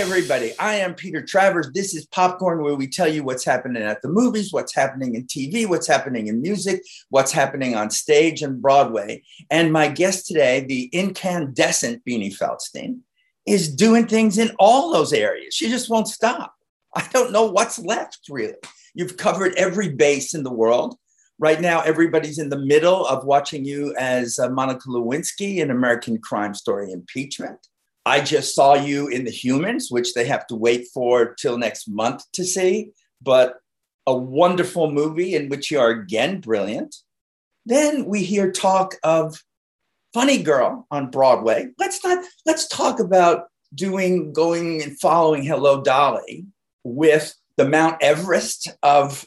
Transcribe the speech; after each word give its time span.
Everybody. 0.00 0.58
I 0.58 0.76
am 0.76 0.94
Peter 0.94 1.20
Travers. 1.20 1.70
This 1.74 1.94
is 1.94 2.06
Popcorn, 2.06 2.62
where 2.62 2.74
we 2.74 2.86
tell 2.86 3.06
you 3.06 3.22
what's 3.22 3.44
happening 3.44 3.82
at 3.82 4.00
the 4.00 4.08
movies, 4.08 4.50
what's 4.50 4.74
happening 4.74 5.14
in 5.14 5.26
TV, 5.26 5.68
what's 5.68 5.86
happening 5.86 6.28
in 6.28 6.40
music, 6.40 6.82
what's 7.10 7.32
happening 7.32 7.76
on 7.76 7.90
stage 7.90 8.40
and 8.40 8.62
Broadway. 8.62 9.22
And 9.50 9.74
my 9.74 9.88
guest 9.88 10.26
today, 10.26 10.64
the 10.64 10.88
incandescent 10.94 12.02
Beanie 12.06 12.34
Feldstein, 12.34 13.00
is 13.44 13.74
doing 13.74 14.06
things 14.06 14.38
in 14.38 14.52
all 14.58 14.90
those 14.90 15.12
areas. 15.12 15.52
She 15.52 15.68
just 15.68 15.90
won't 15.90 16.08
stop. 16.08 16.54
I 16.96 17.06
don't 17.12 17.30
know 17.30 17.50
what's 17.50 17.78
left, 17.78 18.20
really. 18.30 18.54
You've 18.94 19.18
covered 19.18 19.54
every 19.56 19.90
base 19.90 20.32
in 20.32 20.44
the 20.44 20.50
world. 20.50 20.96
Right 21.38 21.60
now, 21.60 21.82
everybody's 21.82 22.38
in 22.38 22.48
the 22.48 22.58
middle 22.58 23.06
of 23.06 23.26
watching 23.26 23.66
you 23.66 23.94
as 23.98 24.38
uh, 24.38 24.48
Monica 24.48 24.88
Lewinsky 24.88 25.58
in 25.58 25.70
American 25.70 26.16
Crime 26.16 26.54
Story 26.54 26.90
Impeachment. 26.90 27.66
I 28.06 28.20
just 28.20 28.54
saw 28.54 28.74
you 28.74 29.08
in 29.08 29.24
The 29.24 29.30
Humans, 29.30 29.90
which 29.90 30.14
they 30.14 30.24
have 30.26 30.46
to 30.48 30.54
wait 30.54 30.88
for 30.92 31.34
till 31.34 31.58
next 31.58 31.88
month 31.88 32.24
to 32.32 32.44
see, 32.44 32.90
but 33.20 33.56
a 34.06 34.16
wonderful 34.16 34.90
movie 34.90 35.34
in 35.34 35.48
which 35.48 35.70
you 35.70 35.78
are 35.78 35.90
again 35.90 36.40
brilliant. 36.40 36.96
Then 37.66 38.06
we 38.06 38.24
hear 38.24 38.50
talk 38.50 38.96
of 39.04 39.42
Funny 40.14 40.42
Girl 40.42 40.86
on 40.90 41.10
Broadway. 41.10 41.68
Let's 41.78 42.02
not 42.02 42.24
let's 42.46 42.66
talk 42.66 42.98
about 42.98 43.48
doing 43.74 44.32
going 44.32 44.82
and 44.82 44.98
following 44.98 45.44
Hello 45.44 45.82
Dolly 45.82 46.46
with 46.82 47.34
the 47.56 47.68
Mount 47.68 48.02
Everest 48.02 48.68
of 48.82 49.26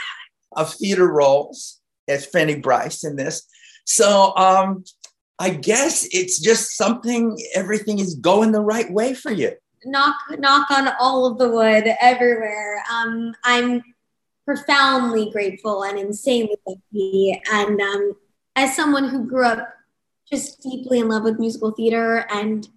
of 0.56 0.72
theater 0.74 1.06
roles 1.06 1.80
as 2.08 2.26
Fanny 2.26 2.56
Brice 2.56 3.04
in 3.04 3.16
this. 3.16 3.46
So 3.84 4.34
um, 4.36 4.84
I 5.38 5.50
guess 5.50 6.06
it's 6.12 6.40
just 6.40 6.76
something, 6.76 7.38
everything 7.54 7.98
is 7.98 8.14
going 8.14 8.52
the 8.52 8.60
right 8.60 8.90
way 8.90 9.14
for 9.14 9.30
you. 9.30 9.52
Knock, 9.84 10.16
knock 10.38 10.70
on 10.70 10.88
all 10.98 11.26
of 11.26 11.38
the 11.38 11.50
wood 11.50 11.84
everywhere. 12.00 12.82
Um, 12.90 13.34
I'm 13.44 13.82
profoundly 14.44 15.30
grateful 15.30 15.84
and 15.84 15.98
insanely 15.98 16.56
lucky. 16.66 17.40
And 17.52 17.80
um, 17.80 18.16
as 18.56 18.74
someone 18.74 19.08
who 19.08 19.26
grew 19.26 19.44
up 19.44 19.68
just 20.30 20.62
deeply 20.62 21.00
in 21.00 21.08
love 21.08 21.22
with 21.22 21.38
musical 21.38 21.70
theater 21.70 22.26
and 22.30 22.68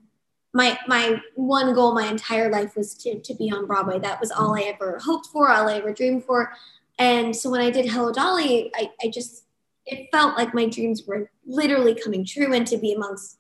my 0.54 0.78
my 0.88 1.22
one 1.36 1.74
goal 1.74 1.94
my 1.94 2.08
entire 2.08 2.50
life 2.50 2.76
was 2.76 2.96
to, 2.96 3.20
to 3.20 3.34
be 3.36 3.52
on 3.52 3.68
Broadway. 3.68 4.00
That 4.00 4.20
was 4.20 4.32
all 4.32 4.56
I 4.56 4.62
ever 4.62 5.00
hoped 5.00 5.28
for, 5.28 5.50
all 5.50 5.70
I 5.70 5.76
ever 5.76 5.94
dreamed 5.94 6.26
for. 6.26 6.52
And 6.98 7.36
so 7.36 7.50
when 7.50 7.62
I 7.62 7.70
did 7.70 7.90
Hello 7.90 8.12
Dolly, 8.12 8.72
I, 8.76 8.90
I 9.02 9.10
just 9.10 9.46
it 9.90 10.10
felt 10.12 10.38
like 10.38 10.54
my 10.54 10.66
dreams 10.66 11.04
were 11.06 11.30
literally 11.46 11.96
coming 11.96 12.26
true 12.26 12.54
and 12.54 12.66
to 12.68 12.78
be 12.78 12.94
amongst 12.94 13.40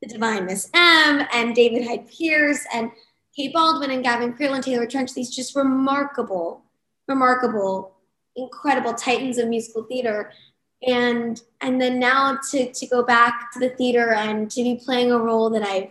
the 0.00 0.08
divine 0.08 0.46
Miss 0.46 0.68
M 0.74 1.26
and 1.32 1.54
David 1.54 1.86
Hyde 1.86 2.08
Pierce 2.08 2.64
and 2.74 2.90
Kate 3.36 3.52
Baldwin 3.52 3.90
and 3.90 4.02
Gavin 4.02 4.32
Creel 4.32 4.54
and 4.54 4.62
Taylor 4.62 4.86
Trensch, 4.86 5.14
these 5.14 5.34
just 5.34 5.56
remarkable, 5.56 6.64
remarkable, 7.08 7.96
incredible 8.36 8.94
titans 8.94 9.38
of 9.38 9.48
musical 9.48 9.84
theater. 9.84 10.32
And 10.86 11.40
and 11.60 11.80
then 11.80 12.00
now 12.00 12.38
to 12.50 12.72
to 12.72 12.86
go 12.86 13.04
back 13.04 13.52
to 13.52 13.60
the 13.60 13.70
theater 13.70 14.12
and 14.12 14.50
to 14.50 14.62
be 14.62 14.80
playing 14.84 15.12
a 15.12 15.18
role 15.18 15.48
that 15.50 15.62
I've 15.62 15.90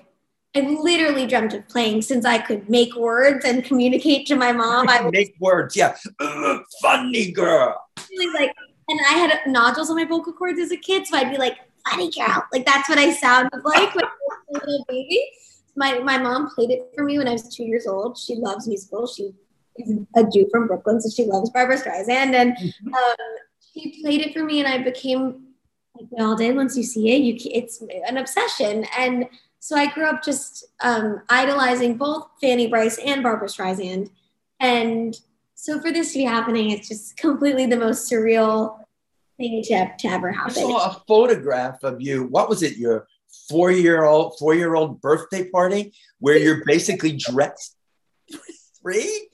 I've 0.53 0.69
literally 0.69 1.25
dreamt 1.27 1.53
of 1.53 1.65
playing 1.69 2.01
since 2.01 2.25
I 2.25 2.37
could 2.37 2.69
make 2.69 2.93
words 2.95 3.45
and 3.45 3.63
communicate 3.63 4.27
to 4.27 4.35
my 4.35 4.51
mom. 4.51 4.89
I 4.89 5.09
make 5.13 5.33
words, 5.39 5.77
yeah. 5.77 5.95
funny 6.81 7.31
girl. 7.31 7.81
Really 8.11 8.33
like 8.33 8.51
and 8.91 8.99
I 9.09 9.13
had 9.13 9.39
nodules 9.47 9.89
on 9.89 9.95
my 9.95 10.05
vocal 10.05 10.33
cords 10.33 10.59
as 10.59 10.71
a 10.71 10.77
kid, 10.77 11.07
so 11.07 11.17
I'd 11.17 11.31
be 11.31 11.37
like, 11.37 11.57
funny 11.89 12.11
girl. 12.11 12.45
Like 12.51 12.65
that's 12.65 12.89
what 12.89 12.97
I 12.97 13.11
sounded 13.11 13.63
like 13.63 13.95
when 13.95 14.05
I 14.05 14.09
was 14.27 14.39
a 14.49 14.65
little 14.65 14.85
baby. 14.87 15.23
My, 15.75 15.99
my 15.99 16.17
mom 16.17 16.49
played 16.49 16.71
it 16.71 16.91
for 16.95 17.03
me 17.03 17.17
when 17.17 17.27
I 17.27 17.33
was 17.33 17.55
two 17.55 17.63
years 17.63 17.87
old. 17.87 18.17
She 18.17 18.35
loves 18.35 18.67
musicals. 18.67 19.15
She 19.15 19.31
is 19.77 19.97
a 20.15 20.23
Jew 20.23 20.47
from 20.51 20.67
Brooklyn, 20.67 20.99
so 20.99 21.09
she 21.09 21.29
loves 21.29 21.49
Barbra 21.49 21.77
Streisand. 21.77 22.33
And 22.33 22.55
mm-hmm. 22.57 22.93
um, 22.93 23.15
she 23.73 24.01
played 24.01 24.21
it 24.21 24.33
for 24.33 24.43
me, 24.43 24.59
and 24.59 24.67
I 24.67 24.83
became 24.83 25.45
like 25.95 26.07
we 26.11 26.23
all 26.23 26.35
did. 26.35 26.55
Once 26.55 26.77
you 26.77 26.83
see 26.83 27.11
it, 27.11 27.21
you 27.21 27.51
it's 27.53 27.81
an 28.07 28.17
obsession. 28.17 28.85
And 28.97 29.25
so 29.59 29.75
I 29.75 29.91
grew 29.91 30.05
up 30.05 30.23
just 30.23 30.65
um, 30.81 31.21
idolizing 31.29 31.97
both 31.97 32.27
Fanny 32.41 32.67
Brice 32.67 32.99
and 32.99 33.23
Barbra 33.23 33.47
Streisand. 33.47 34.09
And 34.59 35.15
so 35.61 35.79
for 35.79 35.91
this 35.91 36.13
to 36.13 36.17
be 36.17 36.23
happening, 36.23 36.71
it's 36.71 36.87
just 36.87 37.15
completely 37.17 37.67
the 37.67 37.77
most 37.77 38.11
surreal 38.11 38.79
thing 39.37 39.61
to, 39.61 39.91
to 39.99 40.07
ever 40.07 40.31
happen. 40.31 40.57
I 40.57 40.61
saw 40.61 40.89
a 40.89 41.03
photograph 41.07 41.83
of 41.83 42.01
you. 42.01 42.23
What 42.23 42.49
was 42.49 42.63
it? 42.63 42.77
Your 42.77 43.07
four 43.47 43.69
year 43.69 44.03
old 44.03 44.39
four 44.39 44.55
year 44.55 44.73
old 44.73 44.99
birthday 45.01 45.47
party 45.47 45.93
where 46.17 46.35
you're 46.35 46.65
basically 46.65 47.11
dressed. 47.15 47.75
Three. 48.81 49.27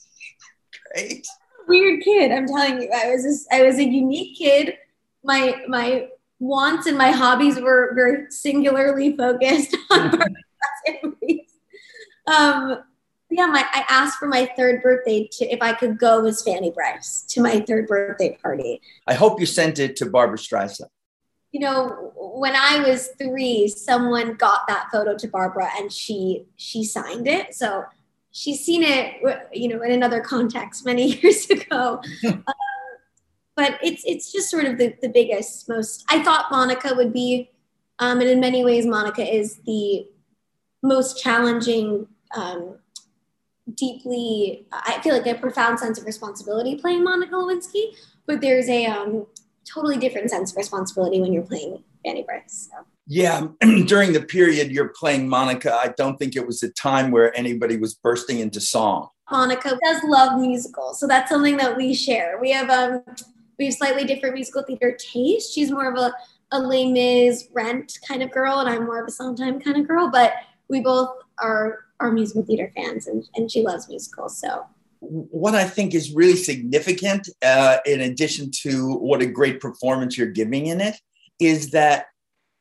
Great. 0.94 1.26
Weird 1.68 2.02
kid. 2.02 2.32
I'm 2.32 2.46
telling 2.46 2.80
you, 2.80 2.90
I 2.90 3.10
was 3.10 3.22
just, 3.22 3.46
I 3.52 3.62
was 3.62 3.76
a 3.76 3.84
unique 3.84 4.38
kid. 4.38 4.78
My 5.22 5.60
my 5.68 6.08
wants 6.38 6.86
and 6.86 6.96
my 6.96 7.10
hobbies 7.10 7.60
were 7.60 7.92
very 7.94 8.30
singularly 8.30 9.14
focused 9.14 9.76
on 9.90 10.18
um 12.26 12.78
yeah, 13.36 13.46
my 13.46 13.66
I 13.70 13.84
asked 13.90 14.18
for 14.18 14.26
my 14.28 14.50
third 14.56 14.82
birthday 14.82 15.28
to 15.32 15.44
if 15.46 15.60
I 15.60 15.74
could 15.74 15.98
go 15.98 16.24
as 16.24 16.42
Fanny 16.42 16.70
Brice 16.70 17.22
to 17.28 17.42
my 17.42 17.60
third 17.60 17.86
birthday 17.86 18.38
party. 18.42 18.80
I 19.06 19.12
hope 19.12 19.38
you 19.38 19.44
sent 19.44 19.78
it 19.78 19.94
to 19.96 20.06
Barbra 20.06 20.38
Streisand. 20.38 20.88
You 21.52 21.60
know, 21.60 22.12
when 22.16 22.54
I 22.56 22.82
was 22.88 23.10
three, 23.18 23.68
someone 23.68 24.34
got 24.36 24.66
that 24.68 24.88
photo 24.90 25.16
to 25.18 25.28
Barbra 25.28 25.68
and 25.76 25.92
she 25.92 26.46
she 26.56 26.82
signed 26.82 27.28
it. 27.28 27.54
So 27.54 27.84
she's 28.30 28.64
seen 28.64 28.82
it, 28.82 29.16
you 29.52 29.68
know, 29.68 29.82
in 29.82 29.92
another 29.92 30.22
context 30.22 30.86
many 30.86 31.12
years 31.20 31.50
ago. 31.50 32.00
um, 32.26 32.44
but 33.54 33.78
it's 33.82 34.02
it's 34.06 34.32
just 34.32 34.50
sort 34.50 34.64
of 34.64 34.78
the, 34.78 34.94
the 35.02 35.10
biggest, 35.10 35.68
most. 35.68 36.06
I 36.08 36.22
thought 36.22 36.50
Monica 36.50 36.94
would 36.94 37.12
be, 37.12 37.50
um, 37.98 38.20
and 38.20 38.30
in 38.30 38.40
many 38.40 38.64
ways, 38.64 38.86
Monica 38.86 39.22
is 39.22 39.60
the 39.66 40.06
most 40.82 41.22
challenging 41.22 42.06
um, 42.34 42.78
deeply, 43.74 44.66
I 44.72 45.00
feel 45.02 45.16
like 45.16 45.26
a 45.26 45.38
profound 45.38 45.78
sense 45.78 45.98
of 45.98 46.06
responsibility 46.06 46.76
playing 46.76 47.04
Monica 47.04 47.34
Lewinsky, 47.34 47.96
but 48.26 48.40
there's 48.40 48.68
a 48.68 48.86
um, 48.86 49.26
totally 49.64 49.96
different 49.96 50.30
sense 50.30 50.52
of 50.52 50.56
responsibility 50.56 51.20
when 51.20 51.32
you're 51.32 51.42
playing 51.42 51.82
Fanny 52.04 52.22
Brice. 52.22 52.68
So. 52.70 52.84
Yeah, 53.06 53.48
during 53.86 54.12
the 54.12 54.22
period 54.22 54.70
you're 54.70 54.88
playing 54.88 55.28
Monica, 55.28 55.74
I 55.74 55.94
don't 55.96 56.16
think 56.16 56.36
it 56.36 56.46
was 56.46 56.62
a 56.62 56.70
time 56.70 57.10
where 57.10 57.36
anybody 57.36 57.76
was 57.76 57.94
bursting 57.94 58.40
into 58.40 58.60
song. 58.60 59.08
Monica 59.30 59.76
does 59.84 60.02
love 60.04 60.40
musicals, 60.40 61.00
so 61.00 61.06
that's 61.06 61.30
something 61.30 61.56
that 61.56 61.76
we 61.76 61.94
share. 61.94 62.38
We 62.40 62.52
have 62.52 62.70
um, 62.70 63.02
we 63.58 63.66
have 63.66 63.74
slightly 63.74 64.04
different 64.04 64.34
musical 64.36 64.62
theater 64.62 64.96
taste. 64.98 65.52
She's 65.52 65.70
more 65.70 65.90
of 65.90 65.98
a 65.98 66.12
a 66.52 66.60
Les 66.60 66.90
Mis 66.90 67.48
Rent 67.52 67.98
kind 68.06 68.22
of 68.22 68.30
girl, 68.30 68.60
and 68.60 68.68
I'm 68.68 68.84
more 68.84 69.00
of 69.00 69.08
a 69.08 69.10
Sondheim 69.10 69.60
kind 69.60 69.78
of 69.78 69.88
girl. 69.88 70.10
But 70.10 70.34
we 70.68 70.80
both 70.80 71.10
are 71.38 71.85
are 72.00 72.12
musical 72.12 72.44
theater 72.44 72.70
fans 72.74 73.06
and, 73.06 73.28
and 73.34 73.50
she 73.50 73.62
loves 73.62 73.88
musicals. 73.88 74.38
So 74.38 74.66
what 75.00 75.54
I 75.54 75.64
think 75.64 75.94
is 75.94 76.12
really 76.12 76.36
significant, 76.36 77.28
uh, 77.42 77.78
in 77.86 78.00
addition 78.00 78.50
to 78.62 78.94
what 78.94 79.22
a 79.22 79.26
great 79.26 79.60
performance 79.60 80.16
you're 80.16 80.26
giving 80.26 80.66
in 80.66 80.80
it, 80.80 80.96
is 81.38 81.70
that 81.70 82.06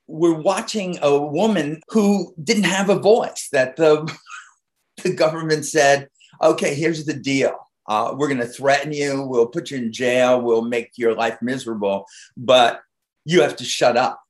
we're 0.08 0.40
watching 0.40 0.98
a 1.02 1.18
woman 1.18 1.82
who 1.90 2.34
didn't 2.44 2.66
have 2.66 2.90
a 2.90 3.00
voice, 3.00 3.50
that 3.52 3.76
the, 3.76 4.12
the 5.04 5.14
government 5.14 5.66
said, 5.66 6.10
okay, 6.42 6.76
here's 6.76 7.06
the 7.06 7.14
deal. 7.14 7.56
Uh, 7.88 8.14
we're 8.18 8.28
going 8.28 8.40
to 8.40 8.48
threaten 8.48 8.92
you. 8.92 9.24
We'll 9.24 9.48
put 9.48 9.72
you 9.72 9.78
in 9.78 9.94
jail. 9.94 10.42
We'll 10.42 10.64
make 10.64 10.92
your 10.98 11.16
life 11.16 11.38
miserable, 11.42 12.06
but 12.36 12.82
you 13.26 13.42
have 13.42 13.56
to 13.58 13.64
shut 13.64 13.96
up. 13.98 14.22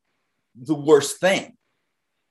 The 0.56 0.76
worst 0.76 1.20
thing. 1.20 1.54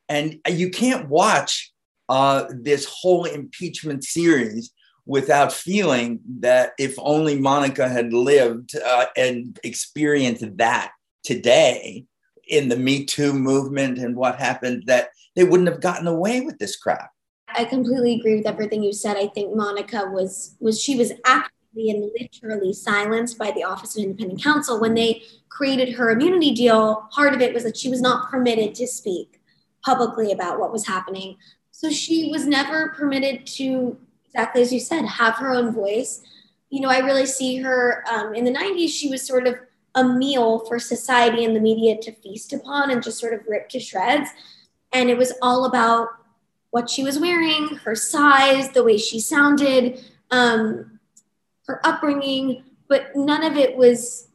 And 0.08 0.38
you 0.48 0.70
can't 0.70 1.08
watch 1.08 1.73
uh, 2.08 2.44
this 2.50 2.86
whole 2.86 3.24
impeachment 3.24 4.04
series 4.04 4.72
without 5.06 5.52
feeling 5.52 6.20
that 6.40 6.72
if 6.78 6.94
only 6.98 7.38
Monica 7.38 7.88
had 7.88 8.12
lived 8.12 8.74
uh, 8.76 9.06
and 9.16 9.58
experienced 9.62 10.44
that 10.56 10.92
today 11.22 12.06
in 12.48 12.68
the 12.68 12.76
Me 12.76 13.04
Too 13.04 13.32
movement 13.32 13.98
and 13.98 14.16
what 14.16 14.38
happened, 14.38 14.84
that 14.86 15.08
they 15.36 15.44
wouldn't 15.44 15.68
have 15.68 15.80
gotten 15.80 16.06
away 16.06 16.40
with 16.40 16.58
this 16.58 16.76
crap. 16.76 17.10
I 17.48 17.64
completely 17.64 18.14
agree 18.14 18.36
with 18.36 18.46
everything 18.46 18.82
you 18.82 18.92
said. 18.92 19.16
I 19.16 19.28
think 19.28 19.54
Monica 19.54 20.06
was 20.10 20.56
was 20.60 20.80
she 20.80 20.96
was 20.96 21.12
actively 21.24 21.90
and 21.90 22.10
literally 22.18 22.72
silenced 22.72 23.38
by 23.38 23.50
the 23.50 23.64
Office 23.64 23.96
of 23.96 24.04
Independent 24.04 24.42
Counsel 24.42 24.80
when 24.80 24.94
they 24.94 25.22
created 25.48 25.94
her 25.94 26.10
immunity 26.10 26.52
deal. 26.52 27.08
Part 27.12 27.34
of 27.34 27.40
it 27.40 27.54
was 27.54 27.62
that 27.64 27.76
she 27.76 27.88
was 27.88 28.00
not 28.00 28.30
permitted 28.30 28.74
to 28.76 28.86
speak 28.86 29.40
publicly 29.84 30.32
about 30.32 30.58
what 30.58 30.72
was 30.72 30.86
happening. 30.86 31.36
So 31.84 31.90
she 31.90 32.31
was 32.31 32.46
never 32.46 32.94
permitted 32.96 33.46
to, 33.58 33.98
exactly 34.25 34.62
as 34.62 34.72
you 34.72 34.81
said, 34.81 35.04
have 35.04 35.34
her 35.34 35.52
own 35.52 35.70
voice. 35.70 36.22
You 36.70 36.81
know, 36.81 36.88
I 36.88 37.00
really 37.00 37.26
see 37.26 37.58
her 37.58 38.02
um, 38.10 38.34
in 38.34 38.44
the 38.44 38.50
90s, 38.50 38.88
she 38.88 39.10
was 39.10 39.20
sort 39.20 39.46
of 39.46 39.56
a 39.94 40.02
meal 40.02 40.60
for 40.60 40.78
society 40.78 41.44
and 41.44 41.54
the 41.54 41.60
media 41.60 42.00
to 42.00 42.10
feast 42.10 42.54
upon 42.54 42.90
and 42.90 43.02
just 43.02 43.19
sort 43.19 43.34
of 43.34 43.40
rip 43.46 43.69
to 43.69 43.81
shreds. 43.81 44.31
And 44.94 45.10
it 45.10 45.19
was 45.19 45.34
all 45.42 45.66
about 45.66 46.08
what 46.70 46.88
she 46.88 47.04
was 47.04 47.19
wearing, 47.19 47.76
her 47.84 47.94
size, 47.94 48.70
the 48.70 48.82
way 48.82 48.96
she 48.96 49.20
sounded, 49.20 50.02
um, 50.31 50.98
her 51.66 51.86
upbringing, 51.86 52.64
but 52.88 53.14
none 53.14 53.44
of 53.44 53.58
it 53.58 53.76
was 53.76 54.28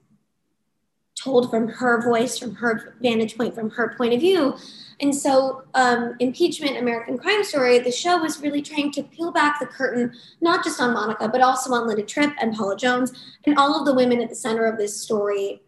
told 1.22 1.50
from 1.50 1.68
her 1.68 2.02
voice, 2.02 2.38
from 2.38 2.56
her 2.56 2.96
vantage 3.02 3.38
point, 3.38 3.54
from 3.56 3.70
her 3.72 3.94
point 3.98 4.14
of 4.14 4.20
view. 4.20 4.56
And 5.02 5.16
so, 5.16 5.64
um, 5.76 6.16
Impeachment 6.20 6.78
American 6.78 7.18
Crime 7.18 7.44
Story, 7.44 7.80
the 7.80 7.92
show 7.92 8.18
was 8.18 8.42
really 8.42 8.62
trying 8.62 8.92
to 8.94 9.04
peel 9.04 9.32
back 9.32 9.60
the 9.60 9.66
curtain, 9.66 10.14
not 10.42 10.64
just 10.64 10.82
on 10.82 10.94
Monica, 10.94 11.30
but 11.30 11.42
also 11.42 11.74
on 11.74 11.88
Linda 11.88 12.04
Tripp 12.04 12.34
and 12.42 12.54
Paula 12.54 12.76
Jones 12.76 13.14
and 13.46 13.58
all 13.58 13.80
of 13.80 13.86
the 13.86 13.94
women 13.94 14.22
at 14.22 14.30
the 14.30 14.36
center 14.36 14.66
of 14.66 14.78
this 14.78 15.00
story 15.00 15.62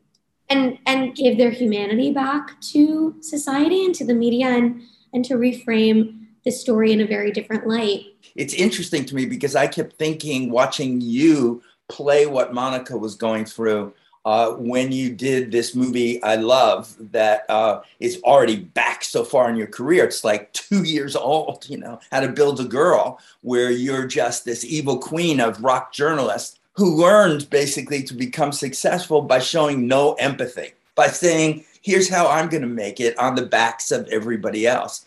and, 0.49 0.77
and 0.85 1.15
give 1.15 1.37
their 1.37 1.51
humanity 1.51 2.11
back 2.11 2.59
to 2.61 3.15
society 3.21 3.85
and 3.85 3.95
to 3.95 4.05
the 4.05 4.13
media 4.13 4.49
and, 4.49 4.81
and 5.13 5.23
to 5.25 5.35
reframe 5.35 6.25
the 6.43 6.51
story 6.51 6.91
in 6.91 6.99
a 6.99 7.05
very 7.05 7.31
different 7.31 7.67
light. 7.67 8.03
It's 8.35 8.53
interesting 8.53 9.05
to 9.05 9.15
me 9.15 9.25
because 9.25 9.55
I 9.55 9.67
kept 9.67 9.93
thinking, 9.97 10.51
watching 10.51 10.99
you 10.99 11.61
play 11.87 12.25
what 12.25 12.53
Monica 12.53 12.97
was 12.97 13.15
going 13.15 13.45
through 13.45 13.93
uh, 14.25 14.51
when 14.51 14.91
you 14.91 15.13
did 15.13 15.51
this 15.51 15.75
movie 15.75 16.21
I 16.23 16.35
love 16.35 16.95
that 17.11 17.49
uh, 17.49 17.81
is 17.99 18.21
already 18.23 18.57
back 18.57 19.03
so 19.03 19.23
far 19.23 19.49
in 19.49 19.55
your 19.55 19.67
career. 19.67 20.05
It's 20.05 20.23
like 20.23 20.53
two 20.53 20.83
years 20.83 21.15
old, 21.15 21.67
you 21.69 21.77
know, 21.77 21.99
How 22.11 22.19
to 22.19 22.27
Build 22.27 22.59
a 22.59 22.65
Girl, 22.65 23.19
where 23.41 23.71
you're 23.71 24.07
just 24.07 24.45
this 24.45 24.63
evil 24.63 24.97
queen 24.97 25.39
of 25.39 25.63
rock 25.63 25.93
journalists 25.93 26.59
who 26.73 26.95
learned 26.95 27.49
basically 27.49 28.03
to 28.03 28.13
become 28.13 28.51
successful 28.51 29.21
by 29.21 29.39
showing 29.39 29.87
no 29.87 30.13
empathy, 30.13 30.73
by 30.95 31.07
saying, 31.07 31.65
here's 31.81 32.09
how 32.09 32.27
I'm 32.27 32.49
going 32.49 32.61
to 32.61 32.67
make 32.67 32.99
it 32.99 33.17
on 33.17 33.35
the 33.35 33.45
backs 33.45 33.91
of 33.91 34.07
everybody 34.07 34.67
else. 34.67 35.05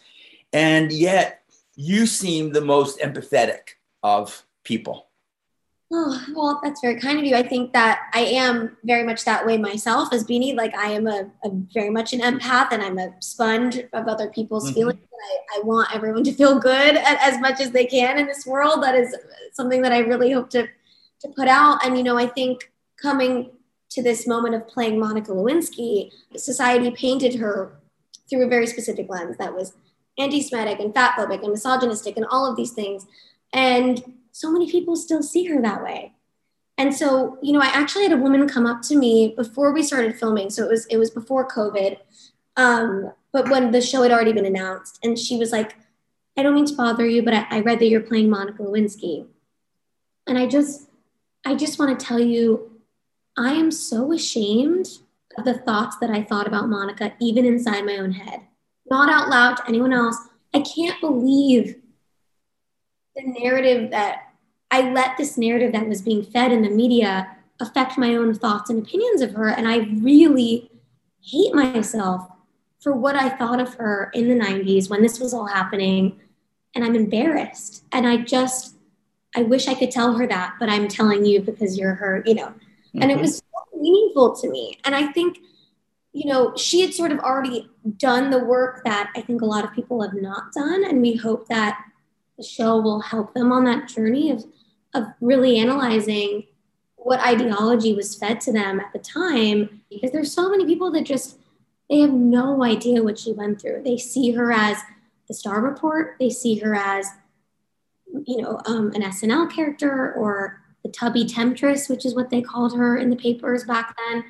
And 0.52 0.92
yet 0.92 1.42
you 1.76 2.06
seem 2.06 2.52
the 2.52 2.60
most 2.60 3.00
empathetic 3.00 3.76
of 4.02 4.44
people. 4.64 5.06
Oh, 5.96 6.26
well, 6.34 6.60
that's 6.60 6.80
very 6.80 6.98
kind 6.98 7.20
of 7.20 7.24
you. 7.24 7.36
I 7.36 7.46
think 7.46 7.72
that 7.72 8.10
I 8.12 8.22
am 8.22 8.76
very 8.82 9.04
much 9.04 9.24
that 9.24 9.46
way 9.46 9.56
myself 9.56 10.12
as 10.12 10.24
Beanie. 10.24 10.56
Like 10.56 10.76
I 10.76 10.88
am 10.88 11.06
a, 11.06 11.30
a 11.44 11.50
very 11.72 11.88
much 11.88 12.12
an 12.12 12.18
empath 12.18 12.72
and 12.72 12.82
I'm 12.82 12.98
a 12.98 13.14
sponge 13.20 13.78
of 13.92 14.08
other 14.08 14.28
people's 14.28 14.64
mm-hmm. 14.64 14.74
feelings. 14.74 14.98
I, 14.98 15.58
I, 15.58 15.62
want 15.62 15.94
everyone 15.94 16.24
to 16.24 16.32
feel 16.32 16.58
good 16.58 16.96
as 16.96 17.38
much 17.38 17.60
as 17.60 17.70
they 17.70 17.86
can 17.86 18.18
in 18.18 18.26
this 18.26 18.44
world. 18.44 18.82
That 18.82 18.96
is 18.96 19.14
something 19.52 19.82
that 19.82 19.92
I 19.92 20.00
really 20.00 20.32
hope 20.32 20.50
to, 20.50 20.66
to 21.20 21.28
put 21.28 21.46
out. 21.46 21.84
And, 21.86 21.96
you 21.96 22.02
know, 22.02 22.18
I 22.18 22.26
think 22.26 22.72
coming 23.00 23.52
to 23.90 24.02
this 24.02 24.26
moment 24.26 24.56
of 24.56 24.66
playing 24.66 24.98
Monica 24.98 25.30
Lewinsky, 25.30 26.10
society 26.34 26.90
painted 26.90 27.36
her 27.36 27.78
through 28.28 28.44
a 28.44 28.48
very 28.48 28.66
specific 28.66 29.08
lens 29.08 29.36
that 29.36 29.54
was 29.54 29.74
anti-Semitic 30.18 30.80
and 30.80 30.92
fatphobic 30.92 31.44
and 31.44 31.52
misogynistic 31.52 32.16
and 32.16 32.26
all 32.26 32.50
of 32.50 32.56
these 32.56 32.72
things. 32.72 33.06
And 33.52 34.02
so 34.34 34.50
many 34.50 34.68
people 34.68 34.96
still 34.96 35.22
see 35.22 35.44
her 35.44 35.62
that 35.62 35.80
way. 35.80 36.12
And 36.76 36.92
so, 36.92 37.38
you 37.40 37.52
know, 37.52 37.60
I 37.60 37.66
actually 37.66 38.02
had 38.02 38.12
a 38.12 38.16
woman 38.16 38.48
come 38.48 38.66
up 38.66 38.82
to 38.82 38.96
me 38.96 39.32
before 39.36 39.72
we 39.72 39.80
started 39.80 40.18
filming. 40.18 40.50
So 40.50 40.64
it 40.64 40.70
was 40.70 40.86
it 40.86 40.96
was 40.96 41.10
before 41.10 41.48
COVID, 41.48 41.98
um, 42.56 43.12
but 43.32 43.48
when 43.48 43.70
the 43.70 43.80
show 43.80 44.02
had 44.02 44.10
already 44.10 44.32
been 44.32 44.44
announced, 44.44 44.98
and 45.04 45.16
she 45.16 45.36
was 45.36 45.52
like, 45.52 45.76
"I 46.36 46.42
don't 46.42 46.56
mean 46.56 46.66
to 46.66 46.74
bother 46.74 47.06
you, 47.06 47.22
but 47.22 47.32
I, 47.32 47.46
I 47.48 47.60
read 47.60 47.78
that 47.78 47.86
you're 47.86 48.00
playing 48.00 48.28
Monica 48.28 48.64
Lewinsky, 48.64 49.24
and 50.26 50.36
I 50.36 50.48
just, 50.48 50.88
I 51.44 51.54
just 51.54 51.78
want 51.78 51.96
to 51.96 52.04
tell 52.04 52.18
you, 52.18 52.80
I 53.38 53.52
am 53.52 53.70
so 53.70 54.12
ashamed 54.12 54.88
of 55.38 55.44
the 55.44 55.58
thoughts 55.58 55.96
that 55.98 56.10
I 56.10 56.24
thought 56.24 56.48
about 56.48 56.68
Monica, 56.68 57.12
even 57.20 57.44
inside 57.44 57.86
my 57.86 57.98
own 57.98 58.10
head, 58.10 58.40
not 58.90 59.08
out 59.08 59.28
loud 59.28 59.58
to 59.58 59.68
anyone 59.68 59.92
else. 59.92 60.16
I 60.52 60.60
can't 60.60 61.00
believe 61.00 61.76
the 63.16 63.22
narrative 63.26 63.90
that 63.90 64.32
I 64.70 64.90
let 64.90 65.16
this 65.16 65.38
narrative 65.38 65.72
that 65.72 65.88
was 65.88 66.02
being 66.02 66.24
fed 66.24 66.52
in 66.52 66.62
the 66.62 66.70
media 66.70 67.36
affect 67.60 67.96
my 67.96 68.16
own 68.16 68.34
thoughts 68.34 68.70
and 68.70 68.82
opinions 68.82 69.20
of 69.20 69.32
her. 69.32 69.48
And 69.48 69.68
I 69.68 69.88
really 70.02 70.70
hate 71.22 71.54
myself 71.54 72.26
for 72.80 72.92
what 72.92 73.16
I 73.16 73.28
thought 73.28 73.60
of 73.60 73.74
her 73.74 74.10
in 74.14 74.28
the 74.28 74.34
90s 74.34 74.90
when 74.90 75.02
this 75.02 75.20
was 75.20 75.32
all 75.32 75.46
happening. 75.46 76.20
And 76.74 76.84
I'm 76.84 76.96
embarrassed. 76.96 77.84
And 77.92 78.06
I 78.06 78.18
just, 78.18 78.76
I 79.36 79.42
wish 79.42 79.68
I 79.68 79.74
could 79.74 79.92
tell 79.92 80.14
her 80.14 80.26
that, 80.26 80.54
but 80.58 80.68
I'm 80.68 80.88
telling 80.88 81.24
you 81.24 81.40
because 81.40 81.78
you're 81.78 81.94
her, 81.94 82.22
you 82.26 82.34
know. 82.34 82.48
Mm-hmm. 82.48 83.02
And 83.02 83.10
it 83.10 83.14
mm-hmm. 83.14 83.22
was 83.22 83.36
so 83.36 83.80
meaningful 83.80 84.34
to 84.36 84.50
me. 84.50 84.78
And 84.84 84.94
I 84.94 85.06
think, 85.12 85.38
you 86.12 86.26
know, 86.30 86.54
she 86.56 86.80
had 86.80 86.92
sort 86.92 87.12
of 87.12 87.20
already 87.20 87.70
done 87.96 88.30
the 88.30 88.44
work 88.44 88.82
that 88.84 89.12
I 89.16 89.20
think 89.20 89.40
a 89.40 89.46
lot 89.46 89.64
of 89.64 89.72
people 89.72 90.02
have 90.02 90.14
not 90.14 90.52
done. 90.52 90.84
And 90.84 91.00
we 91.00 91.14
hope 91.14 91.46
that 91.48 91.78
the 92.36 92.44
show 92.44 92.78
will 92.78 93.00
help 93.00 93.34
them 93.34 93.52
on 93.52 93.64
that 93.64 93.88
journey 93.88 94.30
of, 94.30 94.44
of 94.94 95.04
really 95.20 95.58
analyzing 95.58 96.44
what 96.96 97.20
ideology 97.20 97.94
was 97.94 98.14
fed 98.14 98.40
to 98.40 98.52
them 98.52 98.80
at 98.80 98.92
the 98.92 98.98
time 98.98 99.82
because 99.90 100.10
there's 100.10 100.32
so 100.32 100.50
many 100.50 100.64
people 100.64 100.90
that 100.90 101.04
just 101.04 101.38
they 101.90 101.98
have 101.98 102.12
no 102.12 102.64
idea 102.64 103.02
what 103.02 103.18
she 103.18 103.32
went 103.32 103.60
through. 103.60 103.82
They 103.82 103.98
see 103.98 104.32
her 104.32 104.50
as 104.50 104.78
the 105.28 105.34
Starr 105.34 105.60
report. 105.60 106.16
They 106.18 106.30
see 106.30 106.56
her 106.58 106.74
as 106.74 107.06
you 108.26 108.40
know 108.40 108.60
um, 108.66 108.92
an 108.94 109.02
snl 109.02 109.52
character 109.52 110.12
or 110.14 110.62
the 110.84 110.90
tubby 110.90 111.26
temptress 111.26 111.88
which 111.88 112.06
is 112.06 112.14
what 112.14 112.30
they 112.30 112.40
called 112.40 112.76
her 112.76 112.96
in 112.96 113.10
the 113.10 113.16
papers 113.16 113.64
back 113.64 113.96
then. 114.08 114.24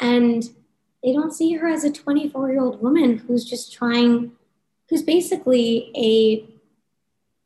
And 0.00 0.44
they 1.04 1.12
don't 1.12 1.32
see 1.32 1.52
her 1.54 1.68
as 1.68 1.84
a 1.84 1.92
24 1.92 2.50
year 2.50 2.60
old 2.60 2.82
woman 2.82 3.18
who's 3.18 3.44
just 3.44 3.72
trying 3.72 4.32
who's 4.88 5.02
basically 5.02 5.92
a 5.94 6.57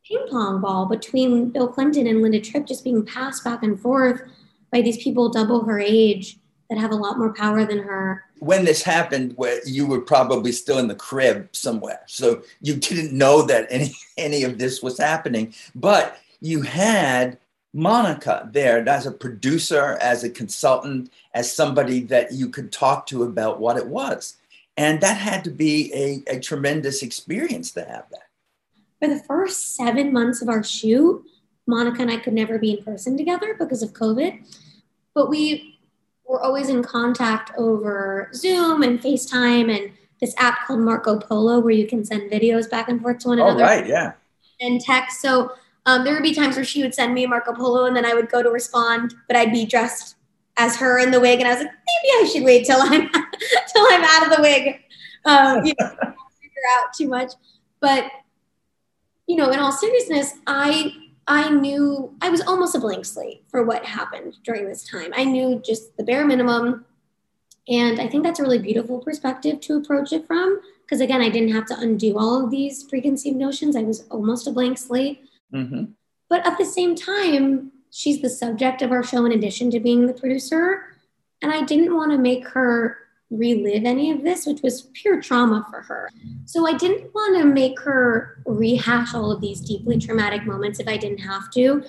ping 0.07 0.27
pong 0.31 0.61
ball 0.61 0.87
between 0.87 1.51
Bill 1.51 1.69
Clinton 1.69 2.07
and 2.07 2.23
Linda 2.23 2.41
Tripp 2.41 2.67
just 2.67 2.85
being 2.85 3.05
passed 3.05 3.45
back 3.45 3.63
and 3.63 3.79
forth 3.79 4.23
by 4.71 4.81
these 4.81 5.03
people 5.03 5.29
double 5.29 5.65
her 5.65 5.79
age 5.79 6.39
that 6.69 6.79
have 6.79 6.91
a 6.91 6.97
lot 6.97 7.19
more 7.19 7.35
power 7.35 7.65
than 7.65 7.79
her. 7.79 8.25
When 8.39 8.65
this 8.65 8.83
happened, 8.83 9.35
where 9.37 9.61
you 9.67 9.87
were 9.87 10.01
probably 10.01 10.53
still 10.53 10.79
in 10.79 10.89
the 10.89 10.95
crib 10.95 11.55
somewhere, 11.55 12.01
so 12.07 12.43
you 12.61 12.75
didn't 12.75 13.17
know 13.17 13.43
that 13.43 13.67
any 13.71 13.95
any 14.19 14.43
of 14.43 14.59
this 14.59 14.82
was 14.82 14.99
happening. 14.99 15.55
But 15.75 16.19
you 16.41 16.63
had 16.63 17.39
Monica 17.75 18.49
there 18.53 18.87
as 18.89 19.06
a 19.06 19.13
producer, 19.13 19.99
as 20.01 20.25
a 20.25 20.31
consultant, 20.31 21.13
as 21.35 21.53
somebody 21.53 22.01
that 22.05 22.32
you 22.32 22.49
could 22.49 22.73
talk 22.73 23.06
to 23.06 23.23
about 23.23 23.61
what 23.61 23.77
it 23.77 23.87
was, 23.87 24.37
and 24.77 25.01
that 25.01 25.17
had 25.17 25.44
to 25.44 25.51
be 25.51 25.93
a, 25.94 26.37
a 26.37 26.41
tremendous 26.41 27.03
experience 27.03 27.71
to 27.73 27.85
have 27.85 28.06
that 28.11 28.31
for 29.03 29.09
the 29.09 29.19
first 29.25 29.75
seven 29.75 30.13
months 30.13 30.43
of 30.43 30.49
our 30.49 30.63
shoot, 30.63 31.25
Monica 31.67 32.03
and 32.03 32.11
I 32.11 32.19
could 32.19 32.35
never 32.35 32.56
be 32.56 32.79
in 32.79 32.85
person 32.85 33.17
together 33.17 33.56
because 33.59 33.82
of 33.82 33.93
COVID. 33.93 34.47
But 35.13 35.29
we 35.29 35.81
were 36.25 36.41
always 36.41 36.69
in 36.69 36.85
contact 36.85 37.51
over 37.59 38.31
Zoom 38.32 38.85
and 38.85 39.01
FaceTime 39.01 39.77
and 39.77 39.93
this 40.21 40.35
app 40.39 40.67
called 40.67 40.81
Marco 40.81 41.19
Polo 41.19 41.59
where 41.59 41.73
you 41.73 41.85
can 41.85 42.05
send 42.05 42.31
videos 42.31 42.71
back 42.71 42.89
and 42.89 43.03
forth 43.03 43.19
to 43.21 43.29
one 43.29 43.41
another. 43.41 43.65
Oh, 43.65 43.67
right, 43.67 43.87
yeah. 43.89 44.13
And 44.61 44.81
text. 44.81 45.21
So 45.21 45.51
um, 45.85 46.05
there 46.05 46.15
would 46.15 46.23
be 46.23 46.32
times 46.32 46.55
where 46.55 46.65
she 46.65 46.82
would 46.82 46.94
send 46.94 47.13
me 47.13 47.25
a 47.25 47.29
Marco 47.29 47.53
Polo 47.53 47.87
and 47.87 47.97
then 47.97 48.06
I 48.06 48.15
would 48.15 48.31
go 48.31 48.41
to 48.41 48.51
respond, 48.51 49.15
but 49.27 49.37
I'd 49.37 49.51
be 49.51 49.67
dressed 49.67 50.15
as 50.56 50.77
her 50.77 51.01
in 51.01 51.11
the 51.11 51.19
wig. 51.19 51.41
And 51.41 51.49
I 51.49 51.55
was 51.55 51.65
like, 51.65 51.73
maybe 51.73 52.25
I 52.25 52.31
should 52.32 52.44
wait 52.44 52.67
till 52.67 52.81
I'm 52.81 53.11
till 53.11 53.87
I'm 53.91 54.05
out 54.05 54.29
of 54.29 54.37
the 54.37 54.43
wig. 54.43 54.81
Um, 55.25 55.67
you 55.67 55.75
know, 55.81 55.89
figure 55.91 56.63
out 56.79 56.94
too 56.97 57.09
much. 57.09 57.32
But 57.81 58.05
you 59.26 59.36
know, 59.36 59.50
in 59.50 59.58
all 59.58 59.72
seriousness, 59.72 60.34
I 60.46 60.93
I 61.26 61.50
knew 61.50 62.14
I 62.20 62.31
was 62.31 62.41
almost 62.41 62.74
a 62.74 62.81
blank 62.81 63.05
slate 63.05 63.44
for 63.48 63.62
what 63.62 63.84
happened 63.84 64.36
during 64.44 64.67
this 64.67 64.88
time. 64.88 65.12
I 65.14 65.24
knew 65.24 65.62
just 65.64 65.96
the 65.96 66.02
bare 66.02 66.26
minimum. 66.26 66.84
And 67.69 68.00
I 68.00 68.08
think 68.08 68.24
that's 68.24 68.41
a 68.41 68.43
really 68.43 68.58
beautiful 68.58 68.98
perspective 68.98 69.60
to 69.60 69.76
approach 69.76 70.12
it 70.12 70.26
from. 70.26 70.60
Because 70.84 71.00
again, 71.00 71.20
I 71.20 71.29
didn't 71.29 71.52
have 71.52 71.67
to 71.67 71.79
undo 71.79 72.19
all 72.19 72.44
of 72.44 72.50
these 72.50 72.82
preconceived 72.82 73.36
notions. 73.36 73.76
I 73.76 73.82
was 73.82 74.05
almost 74.10 74.48
a 74.48 74.50
blank 74.50 74.79
slate. 74.79 75.24
Mm-hmm. 75.55 75.84
But 76.29 76.44
at 76.44 76.58
the 76.58 76.64
same 76.64 76.96
time, 76.96 77.70
she's 77.91 78.20
the 78.20 78.31
subject 78.31 78.82
of 78.82 78.91
our 78.91 79.05
show 79.05 79.24
in 79.24 79.32
addition 79.32 79.70
to 79.70 79.81
being 79.81 80.06
the 80.06 80.14
producer. 80.14 80.96
And 81.41 81.52
I 81.52 81.62
didn't 81.62 81.94
want 81.94 82.10
to 82.10 82.19
make 82.19 82.48
her 82.48 82.98
relive 83.32 83.84
any 83.84 84.10
of 84.10 84.22
this, 84.22 84.46
which 84.46 84.62
was 84.62 84.89
pure 84.93 85.20
trauma 85.20 85.67
for 85.70 85.81
her. 85.81 86.10
So 86.44 86.67
I 86.67 86.77
didn't 86.77 87.15
want 87.15 87.39
to 87.39 87.44
make 87.44 87.81
her 87.81 88.43
rehash 88.46 89.15
all 89.15 89.32
of 89.32 89.41
these 89.41 89.60
deeply 89.60 89.98
traumatic 89.98 90.44
moments 90.44 90.79
if 90.79 90.86
I 90.86 90.96
didn't 90.96 91.19
have 91.19 91.51
to. 91.53 91.82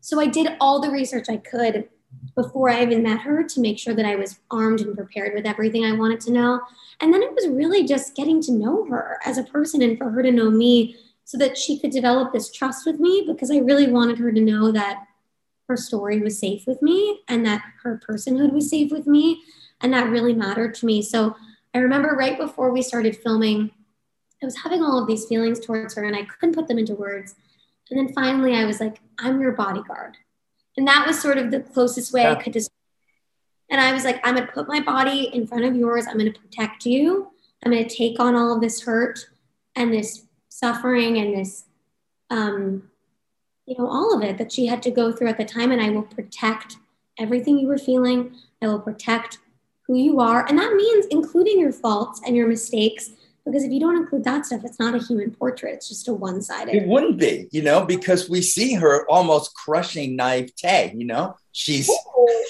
So 0.00 0.20
I 0.20 0.26
did 0.26 0.56
all 0.60 0.80
the 0.80 0.90
research 0.90 1.26
I 1.28 1.38
could 1.38 1.88
before 2.34 2.68
I 2.68 2.82
even 2.82 3.02
met 3.02 3.20
her 3.20 3.42
to 3.42 3.60
make 3.60 3.78
sure 3.78 3.94
that 3.94 4.04
I 4.04 4.16
was 4.16 4.38
armed 4.50 4.80
and 4.80 4.94
prepared 4.94 5.34
with 5.34 5.46
everything 5.46 5.84
I 5.84 5.92
wanted 5.92 6.20
to 6.20 6.32
know. 6.32 6.60
And 7.00 7.12
then 7.12 7.22
it 7.22 7.32
was 7.32 7.48
really 7.48 7.84
just 7.84 8.14
getting 8.14 8.42
to 8.42 8.52
know 8.52 8.84
her 8.86 9.18
as 9.24 9.38
a 9.38 9.44
person 9.44 9.80
and 9.82 9.96
for 9.96 10.10
her 10.10 10.22
to 10.22 10.30
know 10.30 10.50
me 10.50 10.96
so 11.24 11.38
that 11.38 11.56
she 11.56 11.78
could 11.78 11.90
develop 11.90 12.32
this 12.32 12.52
trust 12.52 12.84
with 12.84 13.00
me 13.00 13.24
because 13.26 13.50
I 13.50 13.58
really 13.58 13.90
wanted 13.90 14.18
her 14.18 14.32
to 14.32 14.40
know 14.40 14.72
that 14.72 15.04
her 15.68 15.76
story 15.76 16.20
was 16.20 16.38
safe 16.38 16.66
with 16.66 16.82
me 16.82 17.20
and 17.28 17.46
that 17.46 17.62
her 17.82 18.00
personhood 18.06 18.52
was 18.52 18.68
safe 18.68 18.90
with 18.92 19.06
me 19.06 19.40
and 19.82 19.92
that 19.92 20.10
really 20.10 20.34
mattered 20.34 20.74
to 20.76 20.86
me. 20.86 21.02
So 21.02 21.36
I 21.74 21.78
remember 21.78 22.10
right 22.10 22.38
before 22.38 22.70
we 22.70 22.82
started 22.82 23.16
filming, 23.16 23.70
I 24.42 24.46
was 24.46 24.56
having 24.56 24.82
all 24.82 25.00
of 25.00 25.06
these 25.06 25.26
feelings 25.26 25.60
towards 25.60 25.94
her 25.94 26.04
and 26.04 26.16
I 26.16 26.24
couldn't 26.24 26.54
put 26.54 26.68
them 26.68 26.78
into 26.78 26.94
words. 26.94 27.34
And 27.90 27.98
then 27.98 28.14
finally 28.14 28.54
I 28.54 28.64
was 28.64 28.80
like, 28.80 29.00
I'm 29.18 29.40
your 29.40 29.52
bodyguard. 29.52 30.16
And 30.76 30.86
that 30.88 31.06
was 31.06 31.20
sort 31.20 31.38
of 31.38 31.50
the 31.50 31.60
closest 31.60 32.12
way 32.12 32.22
yeah. 32.22 32.32
I 32.32 32.34
could 32.36 32.52
describe 32.52 32.72
and 33.72 33.80
I 33.80 33.94
was 33.94 34.04
like, 34.04 34.20
I'm 34.22 34.34
going 34.34 34.46
to 34.46 34.52
put 34.52 34.68
my 34.68 34.80
body 34.80 35.30
in 35.32 35.46
front 35.46 35.64
of 35.64 35.74
yours. 35.74 36.06
I'm 36.06 36.18
going 36.18 36.30
to 36.30 36.38
protect 36.38 36.84
you. 36.84 37.32
I'm 37.64 37.72
going 37.72 37.88
to 37.88 37.96
take 37.96 38.20
on 38.20 38.36
all 38.36 38.54
of 38.54 38.60
this 38.60 38.82
hurt 38.82 39.18
and 39.74 39.90
this 39.90 40.26
suffering 40.50 41.16
and 41.16 41.34
this, 41.34 41.64
um, 42.28 42.90
you 43.64 43.74
know, 43.78 43.88
all 43.88 44.14
of 44.14 44.22
it 44.22 44.36
that 44.36 44.52
she 44.52 44.66
had 44.66 44.82
to 44.82 44.90
go 44.90 45.10
through 45.10 45.28
at 45.28 45.38
the 45.38 45.46
time. 45.46 45.72
And 45.72 45.80
I 45.80 45.88
will 45.88 46.02
protect 46.02 46.76
everything 47.18 47.58
you 47.58 47.66
were 47.66 47.78
feeling. 47.78 48.36
I 48.60 48.66
will 48.66 48.78
protect 48.78 49.38
who 49.86 49.96
you 49.96 50.20
are. 50.20 50.46
And 50.46 50.58
that 50.58 50.74
means 50.74 51.06
including 51.10 51.58
your 51.58 51.72
faults 51.72 52.20
and 52.26 52.36
your 52.36 52.46
mistakes. 52.46 53.10
Because 53.44 53.64
if 53.64 53.72
you 53.72 53.80
don't 53.80 53.96
include 53.96 54.22
that 54.24 54.46
stuff, 54.46 54.62
it's 54.64 54.78
not 54.78 54.94
a 54.94 54.98
human 54.98 55.32
portrait. 55.32 55.74
It's 55.74 55.88
just 55.88 56.06
a 56.06 56.14
one 56.14 56.40
sided. 56.42 56.76
It 56.76 56.86
wouldn't 56.86 57.18
be, 57.18 57.48
you 57.50 57.62
know, 57.62 57.84
because 57.84 58.30
we 58.30 58.40
see 58.40 58.74
her 58.74 59.04
almost 59.10 59.54
crushing 59.54 60.14
naivete, 60.14 60.94
you 60.96 61.04
know, 61.04 61.36
she's, 61.50 61.90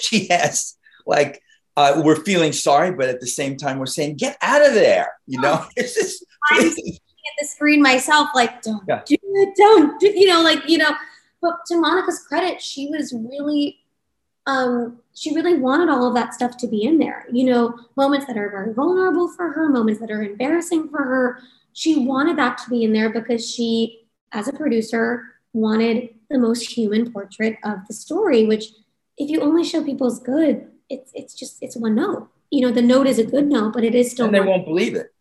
she 0.01 0.27
has 0.27 0.77
like 1.07 1.41
uh, 1.75 2.01
we're 2.03 2.23
feeling 2.23 2.53
sorry, 2.53 2.91
but 2.91 3.09
at 3.09 3.19
the 3.19 3.27
same 3.27 3.57
time, 3.57 3.79
we're 3.79 3.85
saying, 3.85 4.15
get 4.15 4.37
out 4.41 4.65
of 4.65 4.73
there. 4.73 5.11
You 5.27 5.41
know, 5.41 5.65
it's 5.75 5.95
just. 5.95 6.25
I'm 6.51 6.63
looking 6.63 6.93
at 6.95 7.33
the 7.39 7.47
screen 7.47 7.81
myself, 7.81 8.29
like, 8.35 8.61
don't 8.61 8.83
yeah. 8.87 9.01
do 9.05 9.15
it, 9.15 9.55
don't 9.55 9.99
do, 9.99 10.07
you 10.07 10.27
know, 10.27 10.41
like, 10.43 10.67
you 10.67 10.77
know, 10.77 10.91
but 11.41 11.65
to 11.67 11.77
Monica's 11.77 12.19
credit, 12.27 12.61
she 12.61 12.89
was 12.89 13.13
really, 13.13 13.79
um, 14.45 14.99
she 15.15 15.33
really 15.35 15.57
wanted 15.57 15.89
all 15.89 16.07
of 16.07 16.15
that 16.15 16.33
stuff 16.33 16.57
to 16.57 16.67
be 16.67 16.83
in 16.83 16.97
there. 16.97 17.25
You 17.31 17.45
know, 17.45 17.79
moments 17.95 18.25
that 18.25 18.37
are 18.37 18.49
very 18.49 18.73
vulnerable 18.73 19.27
for 19.29 19.51
her, 19.51 19.69
moments 19.69 19.99
that 19.99 20.11
are 20.11 20.23
embarrassing 20.23 20.89
for 20.89 21.03
her. 21.03 21.39
She 21.73 22.05
wanted 22.05 22.37
that 22.37 22.57
to 22.59 22.69
be 22.69 22.83
in 22.83 22.93
there 22.93 23.09
because 23.09 23.49
she, 23.49 24.05
as 24.31 24.47
a 24.47 24.53
producer, 24.53 25.23
wanted 25.53 26.09
the 26.29 26.39
most 26.39 26.71
human 26.71 27.11
portrait 27.11 27.57
of 27.63 27.79
the 27.87 27.93
story, 27.93 28.45
which 28.45 28.65
if 29.17 29.29
you 29.29 29.41
only 29.41 29.63
show 29.63 29.83
people's 29.83 30.19
good, 30.19 30.67
it's 30.89 31.11
it's 31.13 31.33
just 31.33 31.57
it's 31.61 31.75
one 31.75 31.95
note. 31.95 32.29
You 32.49 32.61
know, 32.61 32.71
the 32.71 32.81
note 32.81 33.07
is 33.07 33.19
a 33.19 33.23
good 33.23 33.47
note, 33.47 33.73
but 33.73 33.83
it 33.83 33.95
is 33.95 34.11
still. 34.11 34.25
And 34.25 34.35
they 34.35 34.39
won't 34.39 34.65
believe 34.65 34.95
it. 34.95 35.13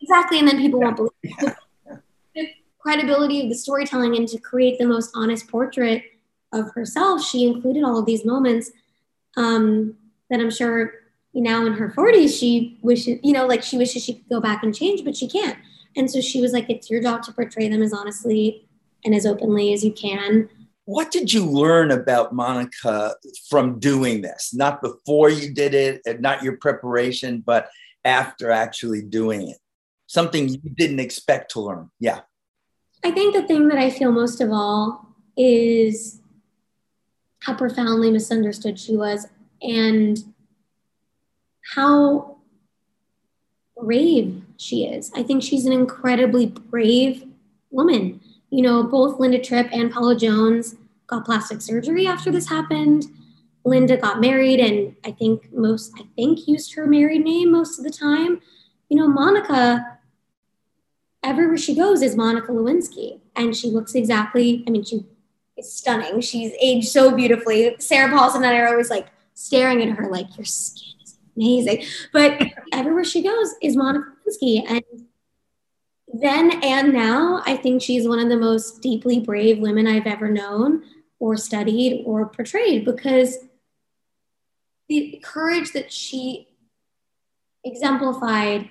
Exactly, 0.00 0.38
and 0.38 0.48
then 0.48 0.58
people 0.58 0.80
yeah. 0.80 0.86
won't 0.86 0.96
believe 0.96 1.12
it. 1.22 1.56
Yeah. 1.86 1.96
The 2.34 2.48
credibility 2.78 3.42
of 3.42 3.48
the 3.48 3.54
storytelling 3.56 4.16
and 4.16 4.28
to 4.28 4.38
create 4.38 4.78
the 4.78 4.86
most 4.86 5.10
honest 5.14 5.48
portrait 5.48 6.04
of 6.52 6.70
herself, 6.72 7.24
she 7.24 7.46
included 7.46 7.84
all 7.84 7.98
of 7.98 8.06
these 8.06 8.24
moments 8.24 8.70
um, 9.36 9.96
that 10.30 10.40
I'm 10.40 10.50
sure 10.50 10.92
now 11.32 11.64
in 11.64 11.74
her 11.74 11.90
40s 11.90 12.38
she 12.38 12.78
wishes, 12.82 13.20
you 13.22 13.32
know, 13.32 13.46
like 13.46 13.62
she 13.62 13.76
wishes 13.76 14.04
she 14.04 14.14
could 14.14 14.28
go 14.28 14.40
back 14.40 14.62
and 14.62 14.74
change, 14.74 15.04
but 15.04 15.16
she 15.16 15.28
can't. 15.28 15.58
And 15.96 16.10
so 16.10 16.20
she 16.20 16.40
was 16.40 16.52
like, 16.52 16.70
"It's 16.70 16.88
your 16.88 17.02
job 17.02 17.22
to 17.24 17.32
portray 17.32 17.68
them 17.68 17.82
as 17.82 17.92
honestly 17.92 18.68
and 19.04 19.14
as 19.14 19.26
openly 19.26 19.72
as 19.72 19.84
you 19.84 19.92
can." 19.92 20.48
what 20.90 21.12
did 21.12 21.32
you 21.32 21.46
learn 21.46 21.92
about 21.92 22.34
Monica 22.34 23.14
from 23.48 23.78
doing 23.78 24.22
this? 24.22 24.52
Not 24.52 24.82
before 24.82 25.30
you 25.30 25.54
did 25.54 25.72
it, 25.72 26.02
and 26.04 26.20
not 26.20 26.42
your 26.42 26.56
preparation, 26.56 27.44
but 27.46 27.70
after 28.04 28.50
actually 28.50 29.02
doing 29.02 29.48
it. 29.48 29.58
Something 30.08 30.48
you 30.48 30.70
didn't 30.74 30.98
expect 30.98 31.52
to 31.52 31.60
learn. 31.60 31.90
Yeah. 32.00 32.22
I 33.04 33.12
think 33.12 33.34
the 33.34 33.44
thing 33.44 33.68
that 33.68 33.78
I 33.78 33.90
feel 33.90 34.10
most 34.10 34.40
of 34.40 34.50
all 34.50 35.14
is 35.36 36.19
how 37.40 37.54
profoundly 37.54 38.10
misunderstood 38.10 38.78
she 38.78 38.96
was 38.96 39.26
and 39.62 40.18
how 41.74 42.36
brave 43.76 44.42
she 44.56 44.84
is. 44.84 45.10
I 45.14 45.22
think 45.22 45.42
she's 45.42 45.66
an 45.66 45.72
incredibly 45.72 46.46
brave 46.46 47.24
woman. 47.70 48.20
You 48.50 48.62
know, 48.62 48.82
both 48.82 49.18
Linda 49.18 49.38
Tripp 49.38 49.68
and 49.72 49.90
Paula 49.90 50.16
Jones 50.16 50.76
got 51.06 51.24
plastic 51.24 51.62
surgery 51.62 52.06
after 52.06 52.30
this 52.30 52.48
happened. 52.48 53.06
Linda 53.64 53.96
got 53.96 54.20
married 54.20 54.60
and 54.60 54.96
I 55.04 55.12
think 55.12 55.52
most, 55.52 55.92
I 55.98 56.04
think 56.16 56.46
used 56.48 56.74
her 56.74 56.86
married 56.86 57.24
name 57.24 57.52
most 57.52 57.78
of 57.78 57.84
the 57.84 57.90
time. 57.90 58.40
You 58.88 58.96
know, 58.98 59.08
Monica, 59.08 59.98
everywhere 61.22 61.58
she 61.58 61.74
goes 61.74 62.02
is 62.02 62.16
Monica 62.16 62.52
Lewinsky. 62.52 63.20
And 63.36 63.56
she 63.56 63.70
looks 63.70 63.94
exactly, 63.94 64.64
I 64.66 64.70
mean, 64.70 64.84
she 64.84 65.04
is 65.60 65.72
stunning. 65.72 66.20
She's 66.20 66.52
aged 66.60 66.88
so 66.88 67.14
beautifully. 67.14 67.76
Sarah 67.78 68.10
Paulson 68.10 68.42
and 68.42 68.54
I 68.54 68.58
are 68.58 68.68
always 68.68 68.90
like 68.90 69.06
staring 69.34 69.82
at 69.82 69.96
her 69.96 70.10
like, 70.10 70.36
your 70.36 70.44
skin 70.44 70.94
is 71.04 71.18
amazing. 71.36 71.84
But 72.12 72.42
everywhere 72.72 73.04
she 73.04 73.22
goes 73.22 73.54
is 73.62 73.76
Monica 73.76 74.06
Lewinsky. 74.26 74.64
And 74.68 74.82
then 76.12 76.62
and 76.64 76.92
now, 76.92 77.42
I 77.46 77.56
think 77.56 77.82
she's 77.82 78.08
one 78.08 78.18
of 78.18 78.28
the 78.28 78.36
most 78.36 78.82
deeply 78.82 79.20
brave 79.20 79.58
women 79.60 79.86
I've 79.86 80.06
ever 80.06 80.28
known 80.28 80.82
or 81.18 81.36
studied 81.36 82.02
or 82.04 82.26
portrayed 82.26 82.84
because 82.84 83.38
the 84.88 85.22
courage 85.22 85.72
that 85.72 85.92
she 85.92 86.48
exemplified 87.64 88.68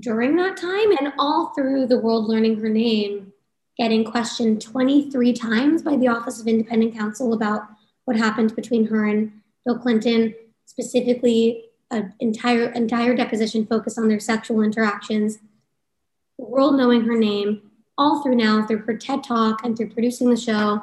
during 0.00 0.36
that 0.36 0.56
time 0.56 0.90
and 0.98 1.12
all 1.18 1.52
through 1.54 1.86
the 1.86 1.98
world 1.98 2.28
learning 2.28 2.60
her 2.60 2.68
name, 2.68 3.32
getting 3.78 4.04
questioned 4.04 4.60
23 4.60 5.32
times 5.32 5.82
by 5.82 5.96
the 5.96 6.08
Office 6.08 6.40
of 6.40 6.46
Independent 6.46 6.96
Counsel 6.96 7.32
about 7.32 7.62
what 8.04 8.16
happened 8.16 8.54
between 8.56 8.86
her 8.86 9.06
and 9.06 9.32
Bill 9.64 9.78
Clinton, 9.78 10.34
specifically 10.64 11.64
an 11.90 12.12
entire 12.20 12.70
entire 12.70 13.14
deposition 13.14 13.66
focused 13.66 13.98
on 13.98 14.08
their 14.08 14.20
sexual 14.20 14.62
interactions. 14.62 15.38
The 16.38 16.44
world 16.44 16.76
knowing 16.76 17.02
her 17.02 17.16
name 17.16 17.62
all 17.96 18.22
through 18.22 18.36
now 18.36 18.66
through 18.66 18.78
her 18.78 18.96
TED 18.96 19.24
talk 19.24 19.64
and 19.64 19.76
through 19.76 19.90
producing 19.90 20.30
the 20.30 20.36
show 20.36 20.82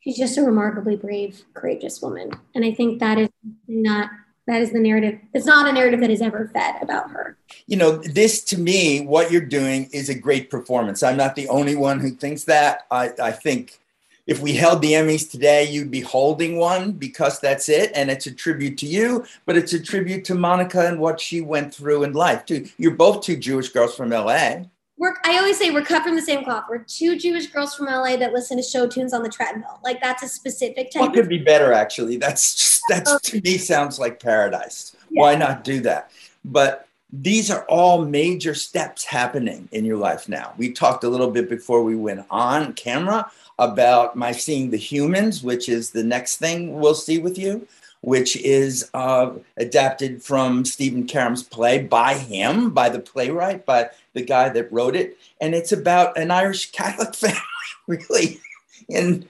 she's 0.00 0.18
just 0.18 0.38
a 0.38 0.42
remarkably 0.42 0.96
brave, 0.96 1.44
courageous 1.54 2.00
woman. 2.00 2.30
And 2.54 2.64
I 2.64 2.72
think 2.72 3.00
that 3.00 3.18
is 3.18 3.28
not 3.66 4.10
that 4.10 4.10
is 4.56 4.72
the 4.72 4.80
narrative. 4.80 5.18
It's 5.34 5.46
not 5.46 5.68
a 5.68 5.72
narrative 5.72 6.00
that 6.00 6.10
is 6.10 6.22
ever 6.22 6.50
fed 6.52 6.76
about 6.82 7.10
her. 7.10 7.36
You 7.66 7.76
know, 7.76 7.98
this 7.98 8.42
to 8.44 8.58
me, 8.58 9.02
what 9.02 9.30
you're 9.30 9.42
doing 9.42 9.88
is 9.92 10.08
a 10.08 10.14
great 10.14 10.50
performance. 10.50 11.02
I'm 11.02 11.16
not 11.16 11.34
the 11.34 11.48
only 11.48 11.76
one 11.76 12.00
who 12.00 12.10
thinks 12.10 12.44
that. 12.44 12.86
I, 12.90 13.12
I 13.22 13.30
think 13.30 13.78
if 14.26 14.40
we 14.40 14.54
held 14.54 14.82
the 14.82 14.92
Emmys 14.92 15.30
today, 15.30 15.68
you'd 15.70 15.90
be 15.90 16.00
holding 16.00 16.56
one 16.58 16.92
because 16.92 17.40
that's 17.40 17.68
it. 17.68 17.92
And 17.94 18.10
it's 18.10 18.26
a 18.26 18.32
tribute 18.32 18.78
to 18.78 18.86
you, 18.86 19.24
but 19.46 19.56
it's 19.56 19.72
a 19.72 19.80
tribute 19.80 20.24
to 20.26 20.34
Monica 20.34 20.86
and 20.86 20.98
what 21.00 21.20
she 21.20 21.40
went 21.40 21.74
through 21.74 22.04
in 22.04 22.12
life, 22.12 22.44
too. 22.44 22.68
You're 22.76 22.94
both 22.94 23.22
two 23.22 23.36
Jewish 23.36 23.70
girls 23.70 23.94
from 23.94 24.10
LA 24.10 24.64
we're 24.98 25.14
I 25.24 25.38
always 25.38 25.56
say 25.56 25.70
we're 25.70 25.84
cut 25.84 26.02
from 26.02 26.16
the 26.16 26.22
same 26.22 26.44
cloth. 26.44 26.64
We're 26.68 26.78
two 26.78 27.16
Jewish 27.16 27.46
girls 27.46 27.74
from 27.74 27.86
LA 27.86 28.16
that 28.16 28.32
listen 28.32 28.56
to 28.56 28.62
show 28.62 28.86
tunes 28.86 29.14
on 29.14 29.22
the 29.22 29.28
treadmill. 29.28 29.78
Like 29.84 30.00
that's 30.02 30.22
a 30.22 30.28
specific 30.28 30.90
type. 30.90 31.02
What 31.02 31.14
could 31.14 31.28
be 31.28 31.38
better, 31.38 31.72
actually? 31.72 32.16
That's 32.16 32.54
just, 32.54 32.82
that's 32.88 33.20
to 33.30 33.40
me 33.40 33.58
sounds 33.58 33.98
like 33.98 34.20
paradise. 34.20 34.96
Yeah. 35.10 35.22
Why 35.22 35.34
not 35.36 35.64
do 35.64 35.80
that? 35.80 36.10
But 36.44 36.88
these 37.12 37.50
are 37.50 37.64
all 37.68 38.04
major 38.04 38.54
steps 38.54 39.04
happening 39.04 39.68
in 39.72 39.84
your 39.84 39.96
life 39.96 40.28
now. 40.28 40.52
We 40.58 40.72
talked 40.72 41.04
a 41.04 41.08
little 41.08 41.30
bit 41.30 41.48
before 41.48 41.82
we 41.82 41.96
went 41.96 42.26
on 42.30 42.74
camera 42.74 43.30
about 43.58 44.16
my 44.16 44.32
seeing 44.32 44.70
the 44.70 44.76
humans, 44.76 45.42
which 45.42 45.68
is 45.68 45.90
the 45.90 46.04
next 46.04 46.36
thing 46.36 46.78
we'll 46.78 46.94
see 46.94 47.18
with 47.18 47.38
you 47.38 47.66
which 48.00 48.36
is 48.36 48.88
uh, 48.94 49.30
adapted 49.56 50.22
from 50.22 50.64
Stephen 50.64 51.06
Karam's 51.06 51.42
play 51.42 51.82
by 51.82 52.14
him, 52.14 52.70
by 52.70 52.88
the 52.88 53.00
playwright, 53.00 53.66
by 53.66 53.90
the 54.18 54.24
guy 54.24 54.48
that 54.48 54.72
wrote 54.72 54.96
it. 54.96 55.16
And 55.40 55.54
it's 55.54 55.72
about 55.72 56.18
an 56.18 56.30
Irish 56.30 56.72
Catholic 56.72 57.14
family, 57.14 57.38
really, 57.86 58.40
and 58.90 59.26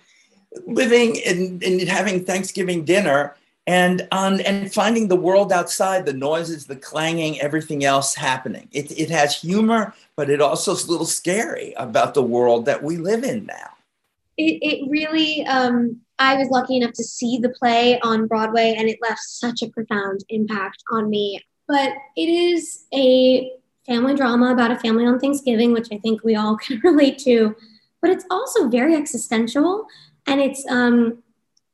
living 0.67 1.21
and, 1.25 1.63
and 1.63 1.81
having 1.83 2.25
Thanksgiving 2.25 2.85
dinner 2.85 3.37
and 3.67 4.09
um, 4.13 4.41
and 4.47 4.73
finding 4.73 5.09
the 5.09 5.17
world 5.17 5.53
outside, 5.53 6.07
the 6.07 6.15
noises, 6.15 6.65
the 6.65 6.75
clanging, 6.75 7.39
everything 7.39 7.85
else 7.85 8.15
happening. 8.15 8.67
It, 8.73 8.99
it 8.99 9.11
has 9.11 9.39
humor, 9.39 9.93
but 10.17 10.31
it 10.31 10.41
also 10.41 10.73
is 10.73 10.87
a 10.87 10.91
little 10.91 11.07
scary 11.07 11.75
about 11.77 12.15
the 12.15 12.23
world 12.23 12.65
that 12.65 12.83
we 12.83 12.97
live 12.97 13.25
in 13.25 13.45
now. 13.45 13.71
It, 14.39 14.59
it 14.63 14.91
really 14.91 15.45
um, 15.45 16.01
I 16.19 16.37
was 16.37 16.49
lucky 16.49 16.79
enough 16.79 16.95
to 16.95 17.05
see 17.05 17.39
the 17.39 17.51
play 17.51 18.01
on 18.01 18.27
Broadway, 18.27 18.75
and 18.79 18.89
it 18.89 19.01
left 19.03 19.21
such 19.21 19.61
a 19.63 19.69
profound 19.69 20.25
impact 20.31 20.83
on 20.91 21.11
me. 21.11 21.45
But 21.67 21.93
it 22.17 22.29
is 22.31 22.85
a 22.95 23.53
family 23.89 24.15
drama 24.15 24.53
about 24.53 24.71
a 24.71 24.79
family 24.79 25.07
on 25.07 25.19
Thanksgiving, 25.19 25.73
which 25.73 25.89
I 25.91 25.99
think 25.99 26.23
we 26.23 26.37
all 26.37 26.57
can 26.65 26.81
relate 26.85 27.19
to. 27.21 27.57
But 28.01 28.11
it's 28.11 28.25
also 28.31 28.69
very 28.69 28.95
existential, 28.95 29.87
and 30.27 30.41
it's 30.41 30.65
um, 30.71 31.23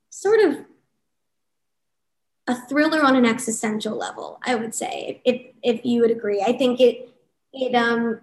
sort 0.09 0.41
of 0.41 0.65
a 2.47 2.55
thriller 2.67 3.03
on 3.03 3.17
an 3.17 3.27
existential 3.27 3.97
level. 3.97 4.39
I 4.45 4.55
would 4.55 4.75
say, 4.75 5.21
if 5.25 5.43
if 5.63 5.85
you 5.85 6.01
would 6.01 6.11
agree, 6.11 6.41
I 6.41 6.57
think 6.57 6.81
it 6.81 7.11
it 7.53 7.75
um 7.75 8.21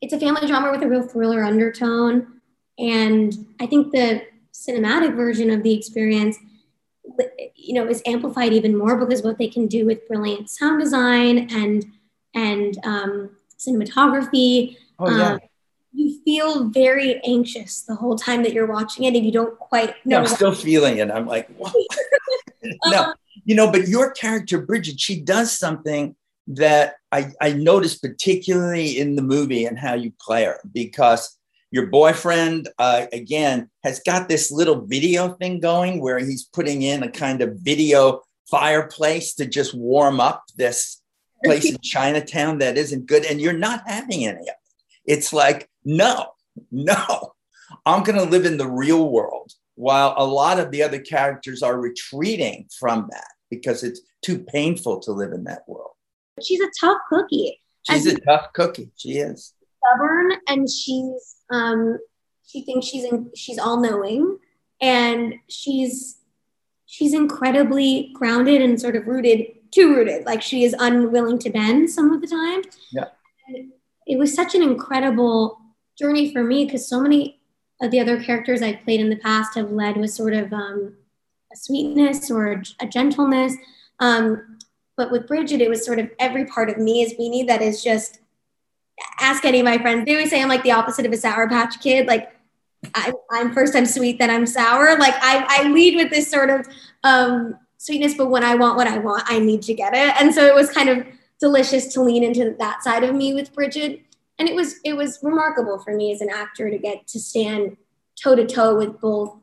it's 0.00 0.12
a 0.12 0.18
family 0.18 0.46
drama 0.46 0.72
with 0.72 0.82
a 0.82 0.88
real 0.88 1.06
thriller 1.06 1.44
undertone, 1.44 2.40
and 2.78 3.46
I 3.60 3.66
think 3.66 3.92
the 3.92 4.22
cinematic 4.52 5.14
version 5.14 5.50
of 5.50 5.62
the 5.62 5.74
experience 5.74 6.38
you 7.54 7.74
know 7.74 7.86
is 7.86 8.02
amplified 8.06 8.52
even 8.52 8.76
more 8.76 8.96
because 8.96 9.22
what 9.22 9.38
they 9.38 9.48
can 9.48 9.66
do 9.66 9.86
with 9.86 10.06
brilliant 10.08 10.50
sound 10.50 10.80
design 10.80 11.48
and 11.52 11.84
and 12.36 12.78
um, 12.84 13.30
cinematography 13.58 14.76
Oh 14.98 15.16
yeah. 15.16 15.32
Um, 15.32 15.40
you 15.92 16.20
feel 16.24 16.68
very 16.68 17.22
anxious 17.24 17.82
the 17.82 17.94
whole 17.94 18.16
time 18.16 18.42
that 18.42 18.52
you're 18.52 18.66
watching 18.66 19.04
it, 19.04 19.14
and 19.14 19.24
you 19.24 19.32
don't 19.32 19.58
quite 19.58 19.94
know. 20.04 20.18
I'm 20.18 20.26
still 20.26 20.54
feeling 20.54 20.98
it. 20.98 21.10
I'm 21.10 21.26
like, 21.26 21.48
no, 22.86 23.02
um, 23.04 23.14
you 23.44 23.54
know. 23.54 23.70
But 23.70 23.88
your 23.88 24.10
character, 24.12 24.60
Bridget, 24.60 25.00
she 25.00 25.20
does 25.20 25.56
something 25.56 26.14
that 26.48 26.96
I, 27.10 27.32
I 27.40 27.52
noticed 27.52 28.02
particularly 28.02 28.98
in 28.98 29.16
the 29.16 29.22
movie 29.22 29.64
and 29.64 29.78
how 29.78 29.94
you 29.94 30.12
play 30.20 30.44
her 30.44 30.60
because 30.72 31.36
your 31.72 31.86
boyfriend 31.86 32.68
uh, 32.78 33.06
again 33.12 33.68
has 33.82 34.00
got 34.00 34.28
this 34.28 34.52
little 34.52 34.86
video 34.86 35.30
thing 35.30 35.58
going 35.60 36.00
where 36.00 36.18
he's 36.18 36.44
putting 36.44 36.82
in 36.82 37.02
a 37.02 37.10
kind 37.10 37.42
of 37.42 37.56
video 37.56 38.20
fireplace 38.48 39.34
to 39.34 39.46
just 39.46 39.74
warm 39.74 40.20
up 40.20 40.44
this 40.56 41.02
place 41.44 41.70
in 41.70 41.78
Chinatown 41.82 42.58
that 42.58 42.76
isn't 42.76 43.06
good, 43.06 43.24
and 43.24 43.40
you're 43.40 43.52
not 43.52 43.82
having 43.86 44.24
any 44.26 44.40
of 44.40 44.46
it. 44.46 44.54
It's 45.04 45.32
like, 45.32 45.68
no, 45.84 46.26
no, 46.70 47.34
I'm 47.84 48.02
going 48.02 48.18
to 48.18 48.30
live 48.30 48.44
in 48.44 48.56
the 48.56 48.68
real 48.68 49.10
world 49.10 49.52
while 49.74 50.14
a 50.16 50.26
lot 50.26 50.58
of 50.58 50.70
the 50.70 50.82
other 50.82 50.98
characters 50.98 51.62
are 51.62 51.78
retreating 51.78 52.66
from 52.78 53.08
that 53.10 53.28
because 53.50 53.84
it's 53.84 54.00
too 54.22 54.38
painful 54.38 55.00
to 55.00 55.12
live 55.12 55.32
in 55.32 55.44
that 55.44 55.62
world. 55.68 55.92
She's 56.42 56.60
a 56.60 56.70
tough 56.80 56.98
cookie. 57.08 57.60
She's 57.88 58.06
and 58.06 58.18
a 58.18 58.20
tough 58.22 58.52
cookie. 58.52 58.90
She 58.96 59.18
is 59.18 59.54
stubborn, 59.86 60.32
and 60.48 60.68
she's 60.68 61.36
um, 61.50 61.98
she 62.46 62.62
thinks 62.62 62.86
she's 62.86 63.04
in, 63.04 63.30
she's 63.34 63.58
all 63.58 63.80
knowing, 63.80 64.38
and 64.80 65.34
she's 65.48 66.18
she's 66.86 67.14
incredibly 67.14 68.10
grounded 68.14 68.62
and 68.62 68.80
sort 68.80 68.96
of 68.96 69.06
rooted, 69.06 69.46
too 69.76 69.94
rooted. 69.94 70.24
Like 70.24 70.42
she 70.42 70.64
is 70.64 70.74
unwilling 70.78 71.38
to 71.40 71.50
bend 71.50 71.90
some 71.90 72.12
of 72.12 72.20
the 72.20 72.26
time. 72.26 72.62
Yeah. 72.90 73.08
And 73.48 73.72
it 74.06 74.18
was 74.18 74.34
such 74.34 74.54
an 74.54 74.62
incredible 74.62 75.60
journey 75.98 76.32
for 76.32 76.42
me 76.42 76.64
because 76.64 76.88
so 76.88 77.00
many 77.00 77.40
of 77.82 77.90
the 77.90 78.00
other 78.00 78.22
characters 78.22 78.62
I've 78.62 78.82
played 78.84 79.00
in 79.00 79.10
the 79.10 79.16
past 79.16 79.54
have 79.56 79.70
led 79.70 79.98
with 79.98 80.10
sort 80.10 80.32
of 80.32 80.52
um, 80.52 80.94
a 81.52 81.56
sweetness 81.56 82.30
or 82.30 82.62
a, 82.80 82.86
gentleness. 82.86 83.54
Um, 84.00 84.58
but 84.96 85.10
with 85.10 85.26
Bridget, 85.26 85.60
it 85.60 85.68
was 85.68 85.84
sort 85.84 85.98
of 85.98 86.10
every 86.18 86.46
part 86.46 86.70
of 86.70 86.78
me 86.78 87.02
is 87.02 87.12
Beanie 87.12 87.46
that 87.46 87.60
is 87.60 87.84
just 87.84 88.20
ask 89.20 89.44
any 89.44 89.60
of 89.60 89.66
my 89.66 89.76
friends. 89.76 90.06
They 90.06 90.12
always 90.12 90.30
say 90.30 90.40
I'm 90.40 90.48
like 90.48 90.62
the 90.62 90.72
opposite 90.72 91.04
of 91.04 91.12
a 91.12 91.18
sour 91.18 91.48
patch 91.48 91.80
kid. 91.80 92.06
Like 92.06 92.32
I, 92.94 93.12
am 93.34 93.52
first 93.52 93.76
I'm 93.76 93.84
sweet, 93.84 94.18
then 94.18 94.30
I'm 94.30 94.46
sour. 94.46 94.98
Like 94.98 95.14
I, 95.20 95.44
I 95.48 95.68
lead 95.68 95.96
with 95.96 96.08
this 96.08 96.30
sort 96.30 96.48
of 96.48 96.66
um, 97.04 97.58
sweetness, 97.86 98.14
but 98.14 98.30
when 98.30 98.42
I 98.42 98.56
want 98.56 98.76
what 98.76 98.88
I 98.88 98.98
want, 98.98 99.22
I 99.26 99.38
need 99.38 99.62
to 99.62 99.74
get 99.74 99.94
it. 99.94 100.20
And 100.20 100.34
so 100.34 100.44
it 100.44 100.54
was 100.54 100.70
kind 100.70 100.88
of 100.88 101.06
delicious 101.40 101.92
to 101.94 102.02
lean 102.02 102.24
into 102.24 102.54
that 102.58 102.82
side 102.82 103.04
of 103.04 103.14
me 103.14 103.32
with 103.32 103.54
Bridget. 103.54 104.02
And 104.38 104.48
it 104.48 104.54
was 104.54 104.80
it 104.84 104.94
was 104.94 105.20
remarkable 105.22 105.78
for 105.78 105.94
me 105.94 106.12
as 106.12 106.20
an 106.20 106.28
actor 106.28 106.68
to 106.68 106.78
get 106.78 107.06
to 107.08 107.20
stand 107.20 107.76
toe 108.20 108.34
to 108.34 108.46
toe 108.46 108.76
with 108.76 109.00
both 109.00 109.36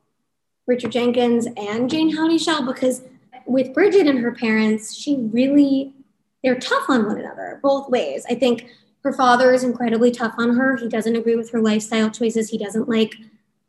Richard 0.68 0.92
Jenkins 0.92 1.48
and 1.58 1.90
Jayne 1.90 2.16
Houdyshell 2.16 2.66
because 2.66 3.04
with 3.46 3.74
Bridget 3.74 4.08
and 4.08 4.20
her 4.20 4.34
parents, 4.34 4.96
she 4.96 5.18
really 5.18 5.94
they're 6.44 6.60
tough 6.60 6.90
on 6.90 7.08
one 7.08 7.18
another 7.18 7.60
both 7.64 7.90
ways. 7.90 8.26
I 8.30 8.36
think 8.36 8.68
her 9.04 9.14
father 9.14 9.54
is 9.54 9.64
incredibly 9.64 10.12
tough 10.12 10.36
on 10.38 10.56
her. 10.58 10.76
He 10.76 10.90
doesn't 10.90 11.16
agree 11.16 11.36
with 11.36 11.52
her 11.52 11.62
lifestyle 11.62 12.10
choices. 12.10 12.50
He 12.50 12.58
doesn't 12.58 12.90
like 12.90 13.16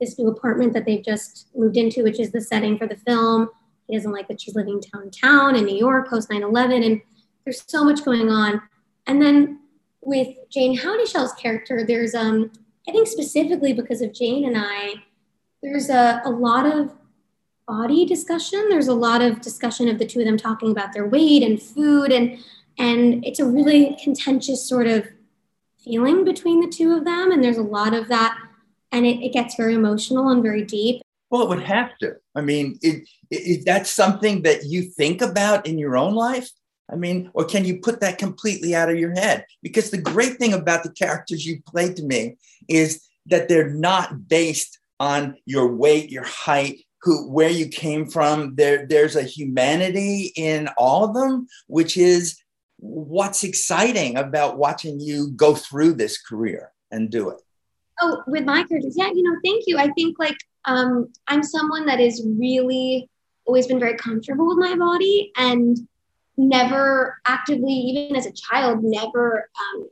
this 0.00 0.18
new 0.18 0.28
apartment 0.28 0.72
that 0.74 0.84
they've 0.84 1.04
just 1.04 1.48
moved 1.54 1.76
into, 1.76 2.02
which 2.02 2.20
is 2.20 2.32
the 2.32 2.40
setting 2.40 2.76
for 2.76 2.86
the 2.86 2.96
film. 2.96 3.48
He 3.86 3.96
doesn't 3.96 4.12
like 4.12 4.28
that 4.28 4.40
she's 4.40 4.54
living 4.54 4.80
downtown 4.92 5.56
in 5.56 5.64
New 5.64 5.76
York 5.76 6.08
post 6.08 6.30
9 6.30 6.42
11. 6.42 6.82
And 6.82 7.00
there's 7.44 7.64
so 7.66 7.84
much 7.84 8.04
going 8.04 8.30
on. 8.30 8.62
And 9.06 9.20
then 9.20 9.60
with 10.00 10.28
Jayne 10.50 10.76
Houdyshell's 10.76 11.34
character, 11.34 11.84
there's, 11.86 12.14
um, 12.14 12.50
I 12.88 12.92
think 12.92 13.08
specifically 13.08 13.72
because 13.72 14.00
of 14.00 14.12
Jayne 14.12 14.46
and 14.46 14.56
I, 14.58 14.94
there's 15.62 15.88
a, 15.90 16.22
a 16.24 16.30
lot 16.30 16.66
of 16.66 16.92
body 17.66 18.04
discussion. 18.04 18.66
There's 18.68 18.88
a 18.88 18.94
lot 18.94 19.22
of 19.22 19.40
discussion 19.40 19.88
of 19.88 19.98
the 19.98 20.06
two 20.06 20.20
of 20.20 20.26
them 20.26 20.36
talking 20.36 20.70
about 20.70 20.92
their 20.92 21.06
weight 21.06 21.42
and 21.42 21.60
food. 21.60 22.12
And, 22.12 22.38
and 22.78 23.24
it's 23.24 23.40
a 23.40 23.46
really 23.46 23.96
contentious 24.02 24.66
sort 24.66 24.86
of 24.86 25.06
feeling 25.82 26.24
between 26.24 26.60
the 26.60 26.68
two 26.68 26.96
of 26.96 27.04
them. 27.04 27.30
And 27.30 27.42
there's 27.42 27.58
a 27.58 27.62
lot 27.62 27.94
of 27.94 28.08
that 28.08 28.38
and 28.94 29.04
it, 29.04 29.24
it 29.24 29.32
gets 29.32 29.56
very 29.56 29.74
emotional 29.74 30.28
and 30.28 30.42
very 30.42 30.62
deep. 30.62 31.02
Well, 31.34 31.42
it 31.42 31.48
would 31.48 31.64
have 31.64 31.98
to. 31.98 32.14
I 32.36 32.42
mean, 32.42 32.78
it, 32.80 33.08
it, 33.28 33.64
that's 33.66 33.90
something 33.90 34.42
that 34.42 34.66
you 34.66 34.82
think 34.82 35.20
about 35.20 35.66
in 35.66 35.80
your 35.80 35.96
own 35.96 36.14
life. 36.14 36.48
I 36.88 36.94
mean, 36.94 37.28
or 37.34 37.44
can 37.44 37.64
you 37.64 37.80
put 37.80 37.98
that 38.02 38.18
completely 38.18 38.72
out 38.72 38.88
of 38.88 39.00
your 39.00 39.10
head? 39.10 39.44
Because 39.60 39.90
the 39.90 40.00
great 40.00 40.36
thing 40.36 40.52
about 40.52 40.84
the 40.84 40.92
characters 40.92 41.44
you 41.44 41.60
play 41.66 41.92
to 41.92 42.04
me 42.04 42.36
is 42.68 43.04
that 43.26 43.48
they're 43.48 43.68
not 43.68 44.28
based 44.28 44.78
on 45.00 45.36
your 45.44 45.74
weight, 45.74 46.08
your 46.08 46.22
height, 46.22 46.84
who 47.02 47.28
where 47.28 47.50
you 47.50 47.66
came 47.66 48.06
from. 48.06 48.54
There, 48.54 48.86
there's 48.86 49.16
a 49.16 49.24
humanity 49.24 50.32
in 50.36 50.68
all 50.78 51.02
of 51.02 51.14
them, 51.14 51.48
which 51.66 51.96
is 51.96 52.38
what's 52.76 53.42
exciting 53.42 54.16
about 54.16 54.56
watching 54.56 55.00
you 55.00 55.32
go 55.32 55.56
through 55.56 55.94
this 55.94 56.16
career 56.16 56.70
and 56.92 57.10
do 57.10 57.30
it. 57.30 57.40
Oh, 58.00 58.22
with 58.26 58.44
my 58.44 58.64
characters, 58.64 58.94
yeah, 58.96 59.10
you 59.12 59.22
know, 59.22 59.36
thank 59.44 59.64
you. 59.66 59.78
I 59.78 59.88
think 59.92 60.18
like 60.18 60.36
um, 60.64 61.12
I'm 61.28 61.42
someone 61.42 61.86
that 61.86 62.00
is 62.00 62.26
really 62.38 63.08
always 63.46 63.66
been 63.66 63.78
very 63.78 63.96
comfortable 63.96 64.48
with 64.48 64.58
my 64.58 64.74
body 64.74 65.30
and 65.36 65.76
never 66.36 67.18
actively, 67.26 67.72
even 67.72 68.16
as 68.16 68.26
a 68.26 68.32
child, 68.32 68.80
never 68.82 69.48
um, 69.74 69.88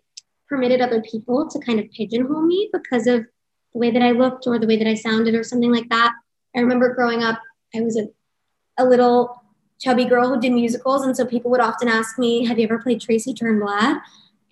permitted 0.48 0.80
other 0.80 1.02
people 1.02 1.48
to 1.48 1.58
kind 1.60 1.78
of 1.78 1.90
pigeonhole 1.92 2.42
me 2.42 2.70
because 2.72 3.06
of 3.06 3.24
the 3.72 3.78
way 3.78 3.90
that 3.90 4.02
I 4.02 4.10
looked 4.10 4.46
or 4.46 4.58
the 4.58 4.66
way 4.66 4.76
that 4.76 4.88
I 4.88 4.94
sounded 4.94 5.34
or 5.34 5.44
something 5.44 5.72
like 5.72 5.88
that. 5.90 6.12
I 6.56 6.60
remember 6.60 6.94
growing 6.94 7.22
up, 7.22 7.40
I 7.74 7.80
was 7.80 7.96
a, 7.96 8.08
a 8.78 8.84
little 8.84 9.42
chubby 9.80 10.04
girl 10.04 10.28
who 10.28 10.40
did 10.40 10.52
musicals, 10.52 11.04
and 11.04 11.16
so 11.16 11.24
people 11.26 11.50
would 11.50 11.60
often 11.60 11.88
ask 11.88 12.18
me, 12.18 12.46
"Have 12.46 12.58
you 12.58 12.64
ever 12.64 12.78
played 12.78 13.00
Tracy 13.00 13.34
Turnblad?" 13.34 14.00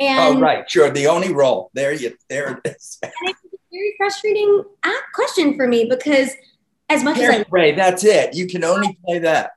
And 0.00 0.38
oh, 0.38 0.40
right, 0.40 0.68
sure. 0.68 0.90
The 0.90 1.06
only 1.06 1.32
role. 1.32 1.70
There 1.74 1.92
you 1.92 2.16
there 2.30 2.60
it 2.64 2.74
is. 2.74 2.98
and 3.02 3.12
it 3.22 3.36
was 3.44 3.52
a 3.52 3.58
very 3.70 3.94
frustrating 3.98 4.64
question 5.14 5.56
for 5.56 5.68
me 5.68 5.84
because 5.84 6.30
as 6.88 7.04
much 7.04 7.18
Hairspray, 7.18 7.40
as 7.40 7.40
I 7.40 7.44
Ray, 7.50 7.72
that's 7.72 8.04
it. 8.04 8.34
You 8.34 8.46
can 8.46 8.64
only 8.64 8.98
play 9.04 9.18
that. 9.18 9.52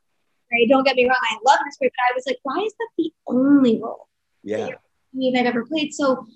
Right. 0.51 0.67
Don't 0.69 0.83
get 0.83 0.97
me 0.97 1.05
wrong, 1.05 1.17
I 1.31 1.37
love 1.45 1.59
this 1.65 1.77
but 1.79 1.89
I 2.09 2.13
was 2.13 2.25
like, 2.27 2.37
why 2.43 2.61
is 2.63 2.73
that 2.73 2.89
the 2.97 3.11
only 3.27 3.81
role? 3.81 4.07
Yeah. 4.43 4.67
That 5.13 5.39
I've 5.39 5.45
ever 5.45 5.65
played. 5.65 5.93
So 5.93 6.27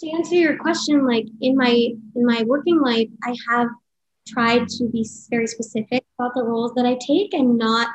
to 0.00 0.10
answer 0.10 0.34
your 0.36 0.56
question, 0.58 1.06
like 1.06 1.26
in 1.40 1.56
my 1.56 1.70
in 1.70 2.26
my 2.26 2.42
working 2.46 2.80
life, 2.80 3.08
I 3.24 3.34
have 3.50 3.68
tried 4.28 4.68
to 4.68 4.88
be 4.88 5.06
very 5.28 5.46
specific 5.46 6.04
about 6.18 6.32
the 6.34 6.42
roles 6.42 6.72
that 6.74 6.86
I 6.86 6.96
take 7.06 7.34
and 7.34 7.58
not 7.58 7.88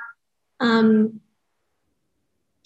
um, 0.60 1.22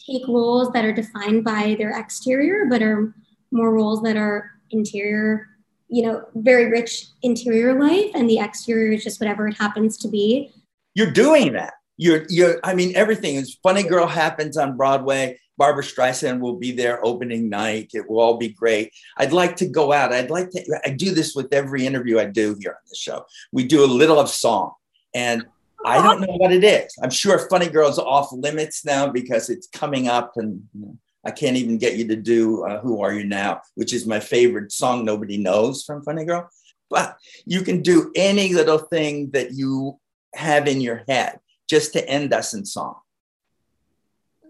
take 0.06 0.28
roles 0.28 0.72
that 0.72 0.86
are 0.86 0.94
defined 0.94 1.44
by 1.44 1.76
their 1.78 1.98
exterior, 2.00 2.66
but 2.70 2.82
are 2.82 3.14
more 3.52 3.74
roles 3.74 4.02
that 4.04 4.16
are 4.16 4.52
interior, 4.72 5.48
you 5.88 6.04
know, 6.06 6.26
very 6.36 6.70
rich 6.70 7.08
interior 7.24 7.80
life, 7.80 8.12
and 8.14 8.30
the 8.30 8.40
exterior 8.40 8.92
is 8.92 9.04
just 9.04 9.20
whatever 9.20 9.48
it 9.48 9.58
happens 9.58 9.98
to 9.98 10.08
be. 10.08 10.52
You're 10.94 11.12
doing 11.12 11.54
that. 11.54 11.74
You're, 11.98 12.26
you're, 12.30 12.60
I 12.64 12.74
mean, 12.74 12.96
everything 12.96 13.36
is 13.36 13.58
Funny 13.62 13.84
Girl 13.84 14.08
happens 14.08 14.58
on 14.58 14.78
Broadway. 14.78 15.40
Barbra 15.58 15.84
Streisand 15.84 16.40
will 16.40 16.56
be 16.56 16.72
there 16.72 17.06
opening 17.06 17.50
night. 17.50 17.92
It 17.94 18.10
will 18.10 18.22
all 18.22 18.38
be 18.38 18.48
great. 18.48 18.94
I'd 19.18 19.34
like 19.34 19.58
to 19.58 19.68
go 19.68 19.92
out. 19.92 20.14
I'd 20.14 20.32
like 20.32 20.50
to, 20.52 20.80
I 20.86 20.92
do 20.92 21.14
this 21.14 21.36
with 21.36 21.52
every 21.52 21.86
interview 21.86 22.18
I 22.18 22.26
do 22.26 22.56
here 22.62 22.72
on 22.72 22.88
the 22.90 22.96
show. 22.96 23.26
We 23.52 23.66
do 23.66 23.84
a 23.84 23.86
little 23.86 24.20
of 24.20 24.30
song. 24.30 24.72
And 25.14 25.46
I 25.86 26.02
don't 26.02 26.22
know 26.22 26.36
what 26.36 26.52
it 26.52 26.64
is. 26.64 26.94
I'm 27.02 27.10
sure 27.10 27.48
Funny 27.50 27.70
Girl's 27.70 28.00
off 28.00 28.32
limits 28.32 28.84
now 28.86 29.08
because 29.08 29.50
it's 29.50 29.68
coming 29.68 30.08
up, 30.08 30.34
and 30.36 30.64
you 30.74 30.82
know, 30.82 30.98
I 31.26 31.32
can't 31.32 31.58
even 31.58 31.78
get 31.78 31.96
you 31.96 32.08
to 32.08 32.16
do 32.16 32.64
uh, 32.64 32.82
"Who 32.82 33.02
Are 33.02 33.14
You 33.14 33.24
Now," 33.24 33.62
which 33.76 33.94
is 33.94 34.06
my 34.06 34.20
favorite 34.20 34.72
song 34.72 35.06
nobody 35.06 35.38
knows 35.38 35.84
from 35.84 36.04
Funny 36.04 36.26
Girl. 36.26 36.50
But 36.90 37.18
you 37.46 37.62
can 37.62 37.82
do 37.82 38.12
any 38.16 38.54
little 38.54 38.80
thing 38.80 39.32
that 39.32 39.52
you 39.54 40.00
have 40.34 40.68
in 40.68 40.82
your 40.82 41.04
head 41.08 41.40
just 41.70 41.94
to 41.94 42.08
end 42.08 42.34
us 42.34 42.54
in 42.54 42.66
song. 42.66 42.96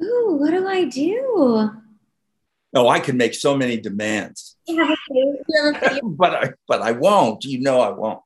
Ooh, 0.02 0.38
what 0.40 0.52
do 0.52 0.66
I 0.68 0.86
do? 0.86 1.72
Oh, 2.76 2.88
I 2.88 3.00
can 3.00 3.18
make 3.18 3.34
so 3.34 3.58
many 3.58 3.78
demands. 3.78 4.56
but 6.04 6.34
I 6.34 6.54
but 6.68 6.82
I 6.82 6.92
won't. 6.94 7.44
You 7.44 7.60
know 7.62 7.82
I 7.82 7.90
won't 7.90 8.22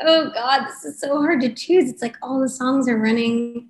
oh 0.00 0.30
God, 0.34 0.66
this 0.66 0.84
is 0.84 1.00
so 1.00 1.20
hard 1.20 1.40
to 1.40 1.52
choose. 1.52 1.90
It's 1.90 2.02
like 2.02 2.16
all 2.22 2.40
the 2.40 2.48
songs 2.48 2.88
are 2.88 2.98
running 2.98 3.68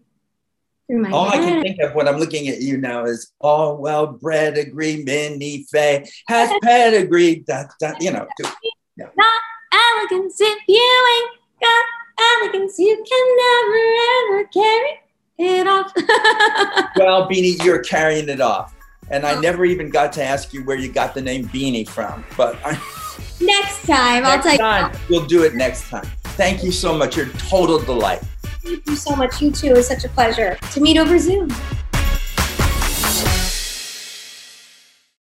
through 0.86 1.02
my 1.02 1.08
head. 1.08 1.14
all 1.14 1.30
head. 1.30 1.40
I 1.40 1.46
can 1.46 1.62
think 1.62 1.80
of 1.80 1.94
when 1.94 2.08
I'm 2.08 2.16
looking 2.16 2.48
at 2.48 2.60
you 2.60 2.76
now 2.78 3.04
is 3.04 3.32
all 3.40 3.76
well 3.76 4.06
bred 4.06 4.58
agree 4.58 5.02
Minnie 5.04 5.66
Fay 5.70 6.08
has 6.28 6.50
pedigree. 6.62 7.44
That, 7.46 7.70
that 7.80 8.02
you 8.02 8.12
know. 8.12 8.26
Yeah. 8.96 9.06
Not 9.16 9.40
elegance 9.72 10.40
if 10.40 10.58
you 10.66 11.06
ain't 11.16 11.30
got 11.60 11.84
elegance, 12.42 12.78
you 12.78 13.04
can 13.08 13.36
never 13.46 14.40
ever 14.40 14.48
carry 14.48 15.00
it 15.38 15.66
off. 15.66 15.92
well, 16.96 17.28
Beanie, 17.28 17.62
you're 17.64 17.82
carrying 17.82 18.28
it 18.28 18.40
off. 18.40 18.74
And 19.10 19.24
I 19.24 19.36
oh. 19.36 19.40
never 19.40 19.64
even 19.64 19.88
got 19.88 20.12
to 20.14 20.22
ask 20.22 20.52
you 20.52 20.64
where 20.64 20.76
you 20.76 20.90
got 20.92 21.14
the 21.14 21.22
name 21.22 21.48
Beanie 21.48 21.88
from, 21.88 22.24
but 22.36 22.58
I, 22.64 22.72
next 23.40 23.86
time 23.86 24.24
next 24.24 24.46
I'll 24.46 24.56
tell 24.56 24.58
time 24.58 24.92
you. 24.92 24.98
we'll 25.08 25.26
do 25.26 25.44
it 25.44 25.54
next 25.54 25.88
time. 25.88 26.06
Thank 26.38 26.62
you 26.62 26.70
so 26.70 26.96
much. 26.96 27.16
You're 27.16 27.26
a 27.26 27.30
total 27.30 27.80
delight. 27.80 28.20
Thank 28.62 28.86
you 28.86 28.94
so 28.94 29.16
much. 29.16 29.42
You 29.42 29.50
too. 29.50 29.66
It 29.66 29.76
was 29.76 29.88
such 29.88 30.04
a 30.04 30.08
pleasure 30.08 30.56
to 30.70 30.80
meet 30.80 30.96
over 30.96 31.18
Zoom. 31.18 31.48